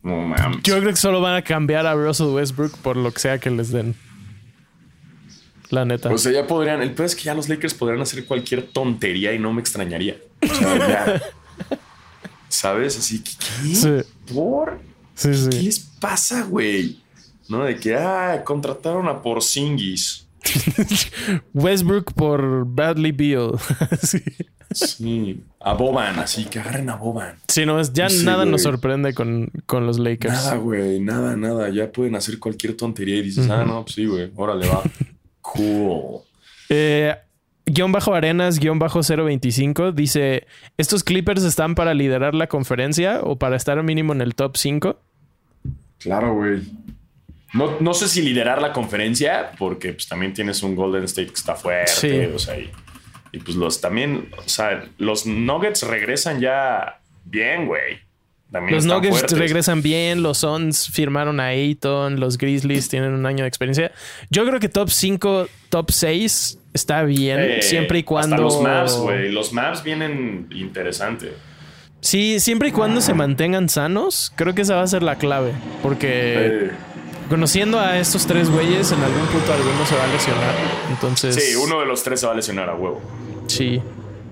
[0.03, 0.63] No mames.
[0.63, 3.51] Yo creo que solo van a cambiar a Russell Westbrook por lo que sea que
[3.51, 3.95] les den.
[5.71, 6.09] La neta.
[6.11, 6.81] O sea, ya podrían.
[6.81, 10.17] El peor es que ya los Lakers podrían hacer cualquier tontería y no me extrañaría.
[10.43, 11.23] O sea, ya.
[12.49, 12.97] ¿Sabes?
[12.97, 13.75] Así que, ¿qué?
[13.75, 13.91] Sí,
[14.33, 14.79] ¿Por?
[15.19, 16.99] Sí, ¿Qué les pasa, güey?
[17.49, 17.65] ¿No?
[17.65, 20.27] De que, ah, contrataron a Porzingis.
[21.55, 23.53] Westbrook por Bradley Beal.
[24.03, 24.23] sí.
[24.71, 25.41] Sí.
[25.61, 27.37] A Boban, así que agarren a Boban.
[27.49, 30.35] Sí, no, es, ya Sí, nada nos sorprende con, con los Lakers.
[30.35, 31.71] Nada, güey, nada, nada.
[31.71, 34.83] Ya pueden hacer cualquier tontería y dices, ah, no, pues sí, güey, órale, va.
[35.41, 36.21] Cool.
[36.69, 37.15] Eh,
[37.65, 40.47] guion bajo arenas, guion bajo 025, dice,
[40.77, 45.01] ¿estos Clippers están para liderar la conferencia o para estar mínimo en el top 5?
[45.99, 46.63] Claro, güey.
[47.55, 51.35] No, no, sé si liderar la conferencia, porque pues, también tienes un Golden State que
[51.35, 52.31] está fuerte.
[52.35, 52.71] O sea, y,
[53.33, 58.01] y, pues los también, o sea, los Nuggets regresan ya bien, güey.
[58.71, 63.49] los Nuggets regresan bien, los Suns firmaron a Ayton, los Grizzlies tienen un año de
[63.49, 63.93] experiencia.
[64.31, 68.37] Yo creo que top 5, top 6 está bien, eh, siempre y cuando...
[68.37, 69.33] los maps, güey.
[69.33, 71.33] Los maps vienen interesantes.
[72.01, 75.53] Sí, siempre y cuando se mantengan sanos, creo que esa va a ser la clave.
[75.83, 76.71] Porque
[77.29, 80.55] conociendo a estos tres güeyes, en algún punto alguno se va a lesionar.
[80.91, 81.35] Entonces.
[81.35, 83.01] Sí, uno de los tres se va a lesionar a huevo.
[83.49, 83.83] Sí.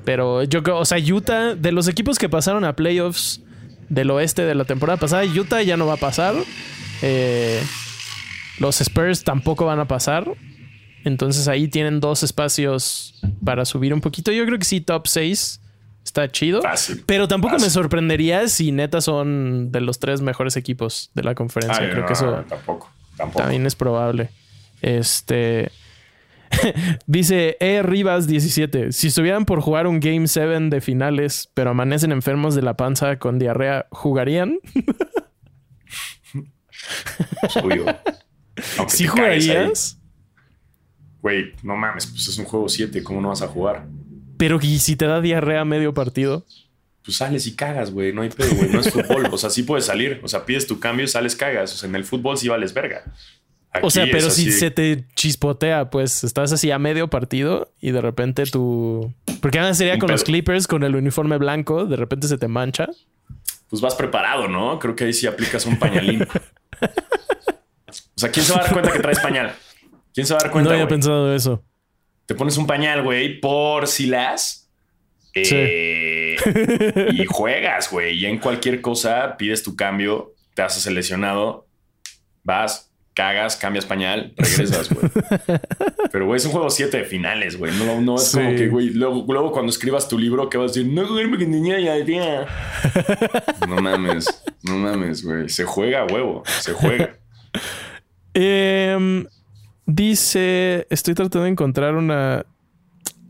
[0.05, 3.41] Pero yo creo, o sea, Utah, de los equipos que pasaron a playoffs
[3.89, 6.35] del oeste de la temporada pasada, Utah ya no va a pasar.
[7.03, 7.61] Eh,
[8.59, 10.33] los Spurs tampoco van a pasar.
[11.05, 14.31] Entonces ahí tienen dos espacios para subir un poquito.
[14.31, 15.61] Yo creo que sí, top 6
[16.07, 16.62] está chido.
[17.04, 21.90] pero tampoco me sorprendería si neta son de los tres mejores equipos de la conferencia.
[21.90, 22.90] Creo que eso tampoco,
[23.34, 24.30] también es probable.
[24.80, 25.70] Este.
[27.07, 27.82] Dice E.
[27.82, 28.92] Rivas 17.
[28.92, 33.18] Si estuvieran por jugar un Game 7 de finales, pero amanecen enfermos de la panza
[33.18, 34.59] con diarrea, ¿jugarían?
[38.86, 39.98] ¿Sí jugarías?
[41.20, 43.86] Güey, no mames, pues es un juego 7, ¿cómo no vas a jugar?
[44.37, 46.45] Pero ¿y si te da diarrea medio partido?
[47.05, 48.12] Pues sales y cagas, güey.
[48.12, 48.70] No hay pedo, güey.
[48.70, 49.28] No es fútbol.
[49.30, 50.20] O sea, sí puedes salir.
[50.22, 51.72] O sea, pides tu cambio, sales, cagas.
[51.72, 53.05] O sea, en el fútbol sí vales verga.
[53.82, 58.01] o sea, pero si se te chispotea, pues estás así a medio partido y de
[58.01, 59.14] repente tú.
[59.41, 62.89] Porque ahora sería con los Clippers, con el uniforme blanco, de repente se te mancha.
[63.68, 64.78] Pues vas preparado, ¿no?
[64.78, 66.22] Creo que ahí sí aplicas un pañalín.
[66.82, 66.87] o
[68.16, 69.55] sea, ¿quién se va a dar cuenta que traes pañal?
[70.14, 70.70] ¿Quién se va a dar cuenta?
[70.70, 71.62] No había pensado eso
[72.27, 74.68] te pones un pañal, güey, por si las.
[75.35, 76.37] Eh,
[77.12, 78.18] y juegas, güey.
[78.18, 81.66] Y en cualquier cosa pides tu cambio, te haces seleccionado,
[82.43, 85.11] vas, cagas, cambias pañal, regresas, güey.
[86.12, 87.72] Pero, güey, es un juego 7 de finales, güey.
[87.79, 90.74] No, no es como que, güey, luego, luego, cuando escribas tu libro, ¿qué vas a
[90.74, 90.93] decir?
[90.93, 92.47] No, güey, me niña ya, ya.
[93.68, 94.27] No mames,
[94.62, 95.49] no mames, güey.
[95.49, 97.18] Se juega, huevo, se juega.
[98.35, 99.27] Eh,
[99.87, 102.45] Dice, estoy tratando de encontrar una...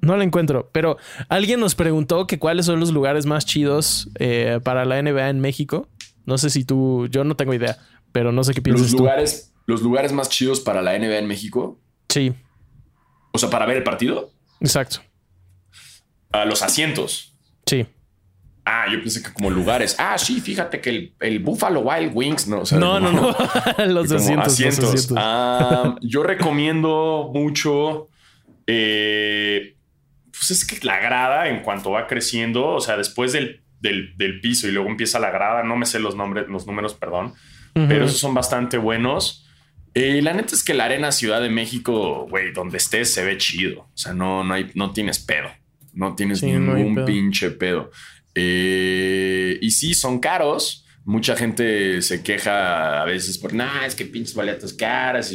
[0.01, 0.99] No la encuentro, pero
[1.29, 5.41] alguien nos preguntó que cuáles son los lugares más chidos eh, para la NBA en
[5.41, 5.89] México.
[6.27, 7.79] No sé si tú, yo no tengo idea,
[8.13, 11.27] pero no sé qué piensas los lugares, Los lugares más chidos para la NBA en
[11.27, 11.81] México.
[12.09, 12.35] Sí.
[13.33, 14.31] O sea, para ver el partido.
[14.61, 15.01] Exacto.
[16.31, 17.35] A los asientos.
[17.67, 17.87] Sí.
[18.69, 19.95] Ah, yo pensé que como lugares.
[19.97, 23.37] Ah, sí, fíjate que el, Buffalo Wild Wings, no, no, no, no,
[23.87, 28.09] los, asientos, Ah, yo recomiendo mucho.
[28.67, 29.77] Eh,
[30.33, 34.67] pues es que la grada, en cuanto va creciendo, o sea, después del, del, piso
[34.67, 37.35] y luego empieza la grada, no me sé los nombres, los números, perdón,
[37.73, 39.47] pero esos son bastante buenos.
[39.95, 43.39] Eh, la neta es que la arena Ciudad de México, güey, donde estés se ve
[43.39, 43.83] chido.
[43.83, 45.49] O sea, no, no hay, no tienes pedo.
[45.95, 47.91] No tienes ningún pinche pedo.
[48.37, 50.85] Eh, y sí, son caros.
[51.05, 55.33] Mucha gente se queja a veces por, nah, es que pinches boletos caras.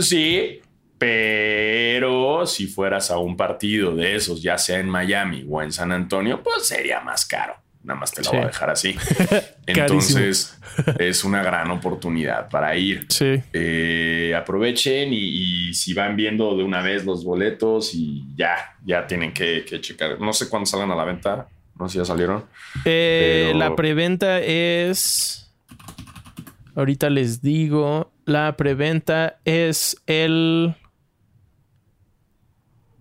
[0.00, 0.60] Sí,
[0.98, 5.90] pero si fueras a un partido de esos, ya sea en Miami o en San
[5.90, 7.56] Antonio, pues sería más caro.
[7.82, 8.94] Nada más te lo voy a dejar así.
[9.66, 10.58] Entonces
[10.98, 13.06] es una gran oportunidad para ir.
[13.08, 13.42] Sí.
[13.54, 19.32] Eh, aprovechen y, si van viendo de una vez los boletos y ya, ya tienen
[19.32, 20.20] que, checar.
[20.20, 21.48] No sé cuándo salgan a la venta.
[21.78, 22.44] No sé si ya salieron.
[22.84, 25.50] Eh, la preventa es.
[26.74, 28.12] Ahorita les digo.
[28.26, 30.74] La preventa es el.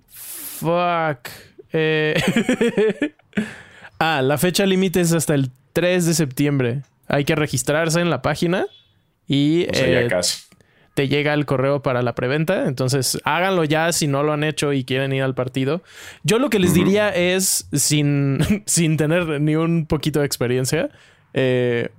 [0.08, 1.28] Fuck.
[1.74, 2.16] Eh.
[4.00, 6.82] Ah, la fecha límite es hasta el 3 de septiembre.
[7.08, 8.66] Hay que registrarse en la página
[9.28, 10.08] y eh,
[10.93, 12.66] te llega el correo para la preventa.
[12.66, 15.82] Entonces háganlo ya si no lo han hecho y quieren ir al partido.
[16.24, 20.89] Yo lo que les diría es, sin, sin tener ni un poquito de experiencia,
[21.34, 21.89] eh,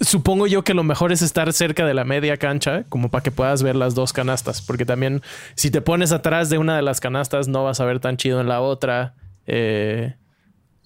[0.00, 3.30] supongo yo que lo mejor es estar cerca de la media cancha, como para que
[3.30, 5.22] puedas ver las dos canastas, porque también
[5.54, 8.40] si te pones atrás de una de las canastas no vas a ver tan chido
[8.40, 9.14] en la otra.
[9.46, 10.14] Eh,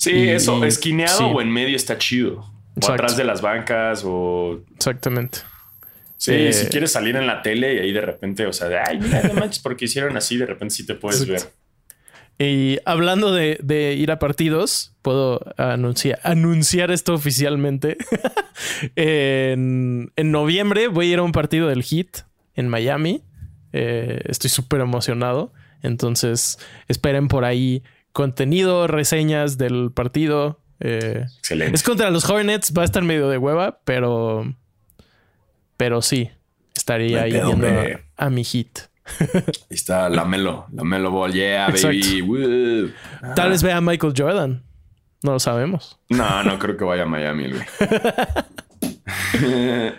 [0.00, 2.50] Sí, eso, esquineado o en medio está chido.
[2.80, 4.62] O atrás de las bancas o...
[4.74, 5.40] Exactamente.
[6.16, 8.78] Sí, eh, si quieres salir en la tele y ahí de repente, o sea, de,
[8.78, 11.42] ay, mira, no manches, porque hicieron así, de repente sí te puedes ver.
[12.38, 17.98] Y hablando de, ir a partidos, puedo anunciar, anunciar esto oficialmente.
[18.96, 22.24] en, en, noviembre voy a ir a un partido del Heat
[22.54, 23.22] en Miami.
[23.74, 25.52] Eh, estoy súper emocionado.
[25.82, 27.82] Entonces, esperen por ahí
[28.20, 30.60] contenido, reseñas del partido.
[30.78, 31.74] Eh, Excelente.
[31.74, 34.54] Es contra los Hornets, va a estar medio de hueva, pero.
[35.78, 36.30] Pero sí,
[36.76, 38.04] estaría ahí hombre.
[38.18, 38.80] a, a mi hit.
[39.20, 41.88] Ahí está la Melo, la Melo Ball, yeah, Exacto.
[41.96, 42.92] baby.
[43.34, 44.62] Tal vez vea a Michael Jordan.
[45.22, 45.98] No lo sabemos.
[46.10, 47.62] No, no creo que vaya a Miami, güey.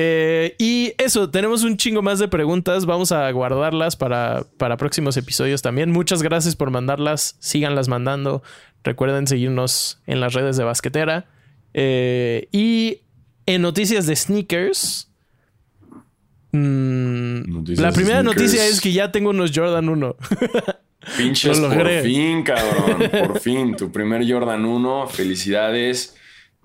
[0.00, 2.86] Eh, y eso, tenemos un chingo más de preguntas.
[2.86, 5.90] Vamos a guardarlas para, para próximos episodios también.
[5.90, 7.34] Muchas gracias por mandarlas.
[7.40, 8.44] Síganlas mandando.
[8.84, 11.26] Recuerden seguirnos en las redes de Basquetera.
[11.74, 13.00] Eh, y
[13.46, 15.10] en noticias de sneakers.
[16.52, 18.36] mm, Noticias la primera sneakers.
[18.40, 20.16] noticia es que ya tengo unos Jordan 1.
[21.16, 23.10] Pinches por fin, cabrón.
[23.10, 23.74] Por fin.
[23.74, 25.08] Tu primer Jordan 1.
[25.08, 26.14] Felicidades.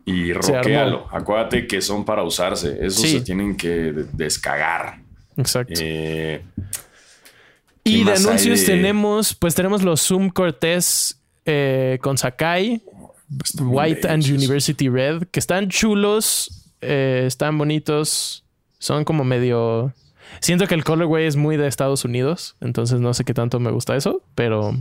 [0.05, 1.07] Y roquéalo.
[1.11, 2.77] Acuérdate que son para usarse.
[2.85, 3.11] Esos Sí.
[3.19, 4.99] se tienen que de- descagar.
[5.37, 5.73] Exacto.
[5.79, 6.41] Eh,
[7.85, 12.81] Y de anuncios de- tenemos, pues tenemos los Zoom Cortés eh, con Sakai,
[13.43, 14.23] están White and.
[14.25, 18.43] University Red, que están chulos, eh, están bonitos,
[18.79, 19.93] son como medio...
[20.39, 23.71] Siento que el colorway es muy de Estados Unidos, entonces no sé qué tanto me
[23.71, 24.75] gusta eso, pero...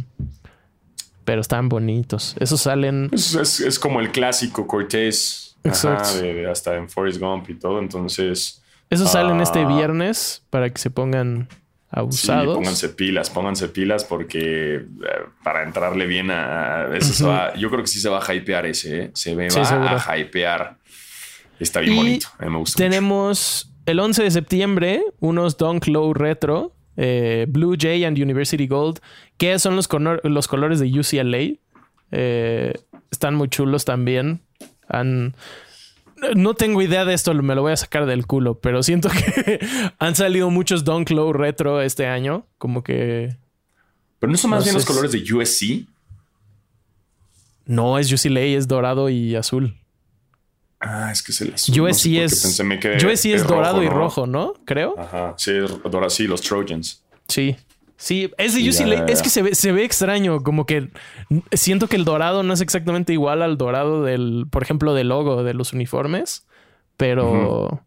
[1.32, 2.36] Pero están bonitos.
[2.38, 3.08] Esos salen...
[3.10, 5.56] Es, es- es como el clásico Cortés.
[5.64, 6.18] Ajá, Exacto.
[6.20, 7.78] de- de hasta en Forrest Gump y todo.
[7.78, 9.66] Entonces, Esos salen este Ah.
[9.66, 11.56] viernes para que se pongan sí,
[11.90, 12.54] abusados.
[12.54, 14.84] pónganse pilas, pónganse pilas porque eh,
[15.42, 18.34] para entrarle bien a, a- ese se va- yo creo que sí se va a
[18.34, 19.10] hypear ese, ¿eh?
[19.14, 19.96] Se Sí, va seguro.
[20.06, 20.76] a hypear.
[21.58, 22.26] Está bien Y bonito.
[22.38, 22.76] A mí me gusta.
[22.78, 22.90] mucho.
[22.90, 29.00] Tenemos el 11 de septiembre unos Dunk Low Retro, eh, Blue Jay and University Gold,
[29.38, 31.58] que son los, color- los colores de UCLA.
[32.10, 32.72] Eh,
[33.10, 34.40] están muy chulos también.
[34.88, 35.34] Han-
[36.36, 39.58] no tengo idea de esto, me lo voy a sacar del culo, pero siento que
[39.98, 42.46] han salido muchos Low Retro este año.
[42.58, 43.36] Como que
[44.20, 45.86] Pero no son más no bien los colores de USC.
[47.64, 49.76] no es UCLA, es dorado y azul.
[50.84, 51.76] Ah, es que es el azul.
[51.76, 53.92] no USC sé qué es, pensé, me quedé USC es dorado y ¿no?
[53.94, 54.52] rojo, ¿no?
[54.64, 54.94] Creo.
[54.98, 55.52] Ajá, sí,
[55.84, 57.04] dorado, sí, los Trojans.
[57.28, 57.56] Sí.
[57.96, 59.04] Sí, es de UCLA.
[59.06, 60.88] Es que se ve, se ve extraño, como que
[61.52, 65.44] siento que el dorado no es exactamente igual al dorado del, por ejemplo, del logo
[65.44, 66.44] de los uniformes,
[66.96, 67.84] pero,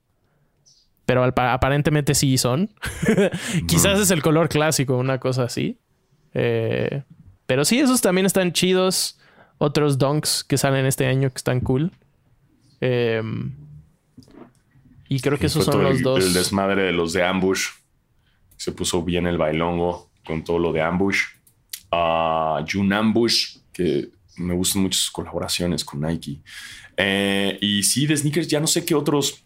[1.05, 2.69] pero al- aparentemente sí son.
[3.67, 5.79] Quizás es el color clásico, una cosa así.
[6.33, 7.03] Eh,
[7.45, 9.19] pero sí, esos también están chidos.
[9.57, 11.91] Otros donks que salen este año que están cool.
[12.81, 13.21] Eh,
[15.07, 16.23] y creo que esos son los el, dos.
[16.23, 17.67] el desmadre de los de Ambush.
[18.57, 21.21] Se puso bien el bailongo con todo lo de Ambush.
[21.91, 26.41] Ah, June Ambush, que me gustan mucho sus colaboraciones con Nike.
[26.97, 29.43] Eh, y sí, de sneakers, ya no sé qué otros.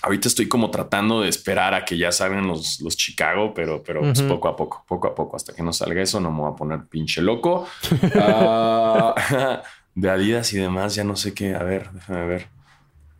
[0.00, 4.00] Ahorita estoy como tratando de esperar a que ya salgan los, los Chicago, pero, pero
[4.00, 6.52] pues poco a poco, poco a poco, hasta que no salga eso, no me voy
[6.52, 7.66] a poner pinche loco.
[8.14, 9.62] Ah,
[10.00, 11.54] de Adidas y demás, ya no sé qué.
[11.54, 12.46] A ver, déjame ver.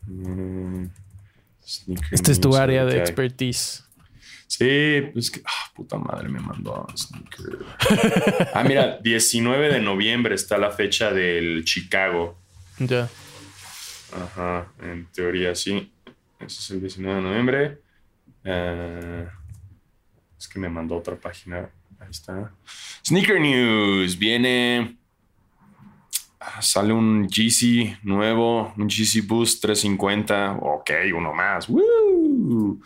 [0.06, 0.84] Mm,
[2.12, 3.00] Este es tu área de hay.
[3.00, 3.84] expertise.
[4.46, 7.58] Sí, pues que, ah, puta madre, me mandó a sneaker.
[8.54, 12.38] ah, mira, 19 de noviembre está la fecha del Chicago.
[12.78, 13.08] Ya.
[14.12, 15.92] Ajá, en teoría sí.
[16.40, 17.78] Ese es el 19 de noviembre.
[18.44, 19.26] Eh,
[20.38, 21.68] es que me mandó otra página.
[21.98, 22.52] Ahí está.
[23.04, 24.16] Sneaker News.
[24.18, 24.96] Viene.
[26.56, 30.58] Ah, Sale un GC nuevo, un GC Boost 350.
[30.60, 31.68] Ok, uno más.
[31.68, 32.80] ¡Woo!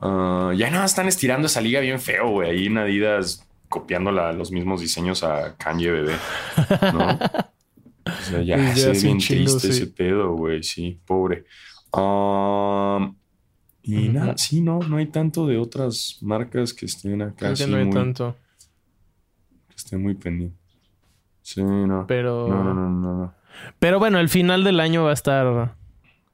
[0.00, 2.50] Ah, ya nada, están estirando esa liga bien feo, güey.
[2.50, 6.14] Ahí en Adidas copiando la- los mismos diseños a Kanye Bebé.
[6.92, 7.08] ¿no?
[7.08, 9.68] O sea, ya, Ya se ve bien triste sí.
[9.68, 10.62] ese pedo, güey.
[10.62, 11.44] Sí, pobre.
[11.92, 13.14] Um,
[13.82, 17.34] y nada, sí, no, no hay tanto de otras marcas que estén acá.
[17.36, 18.36] Creo que no hay muy, tanto.
[19.68, 20.58] Que estén muy pendientes.
[21.54, 22.04] Sí, no.
[22.06, 22.46] Pero.
[22.46, 23.34] No, no, no, no, no.
[23.78, 25.46] Pero bueno, el final del año va a estar.
[25.46, 25.70] o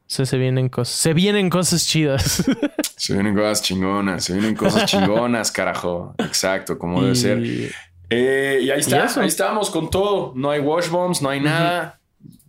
[0.06, 0.94] sea, se vienen cosas.
[0.96, 2.44] Se vienen cosas chidas.
[2.96, 6.14] Se vienen cosas chingonas, se vienen cosas chingonas, carajo.
[6.18, 7.38] Exacto, como debe Y- ser.
[8.08, 10.32] Eh, y ahí está, ahí estamos con todo.
[10.36, 12.00] No hay wash bombs, no hay nada.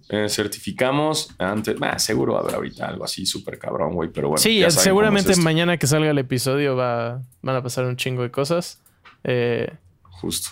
[0.07, 1.77] Eh, certificamos antes.
[1.77, 4.09] Bah, seguro haber ahorita algo así súper cabrón, güey.
[4.11, 7.97] Pero bueno, sí, seguramente es mañana que salga el episodio va, van a pasar un
[7.97, 8.81] chingo de cosas.
[9.23, 10.49] Eh, Justo.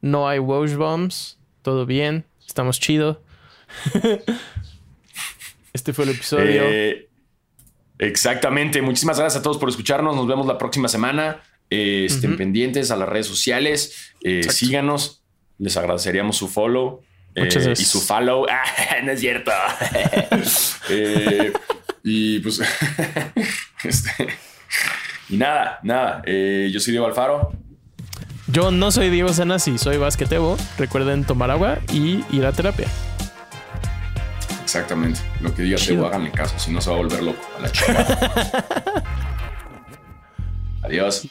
[0.00, 1.38] no hay wash bombs.
[1.66, 2.24] Todo bien.
[2.46, 3.24] Estamos chido.
[5.72, 6.62] este fue el episodio.
[6.64, 7.08] Eh,
[7.98, 8.80] exactamente.
[8.82, 10.14] Muchísimas gracias a todos por escucharnos.
[10.14, 11.42] Nos vemos la próxima semana.
[11.68, 14.14] Eh, estén pendientes a las redes sociales.
[14.22, 15.24] Eh, síganos.
[15.58, 17.02] Les agradeceríamos su follow.
[17.34, 18.46] y su follow.
[18.48, 19.50] Ah, no es cierto.
[22.04, 22.60] Y pues.
[23.82, 24.28] este,
[25.28, 26.22] Y nada, nada.
[26.24, 27.65] yo soy Diego Alfaro.
[28.48, 30.56] Yo no soy Diego Sanasi, soy Basquetebo.
[30.78, 32.86] Recuerden tomar agua y ir a terapia.
[34.62, 35.20] Exactamente.
[35.40, 35.78] Lo que diga.
[35.78, 39.02] Tebo, háganle caso, si no se va a volver loco a la chingada.
[40.82, 41.28] Adiós.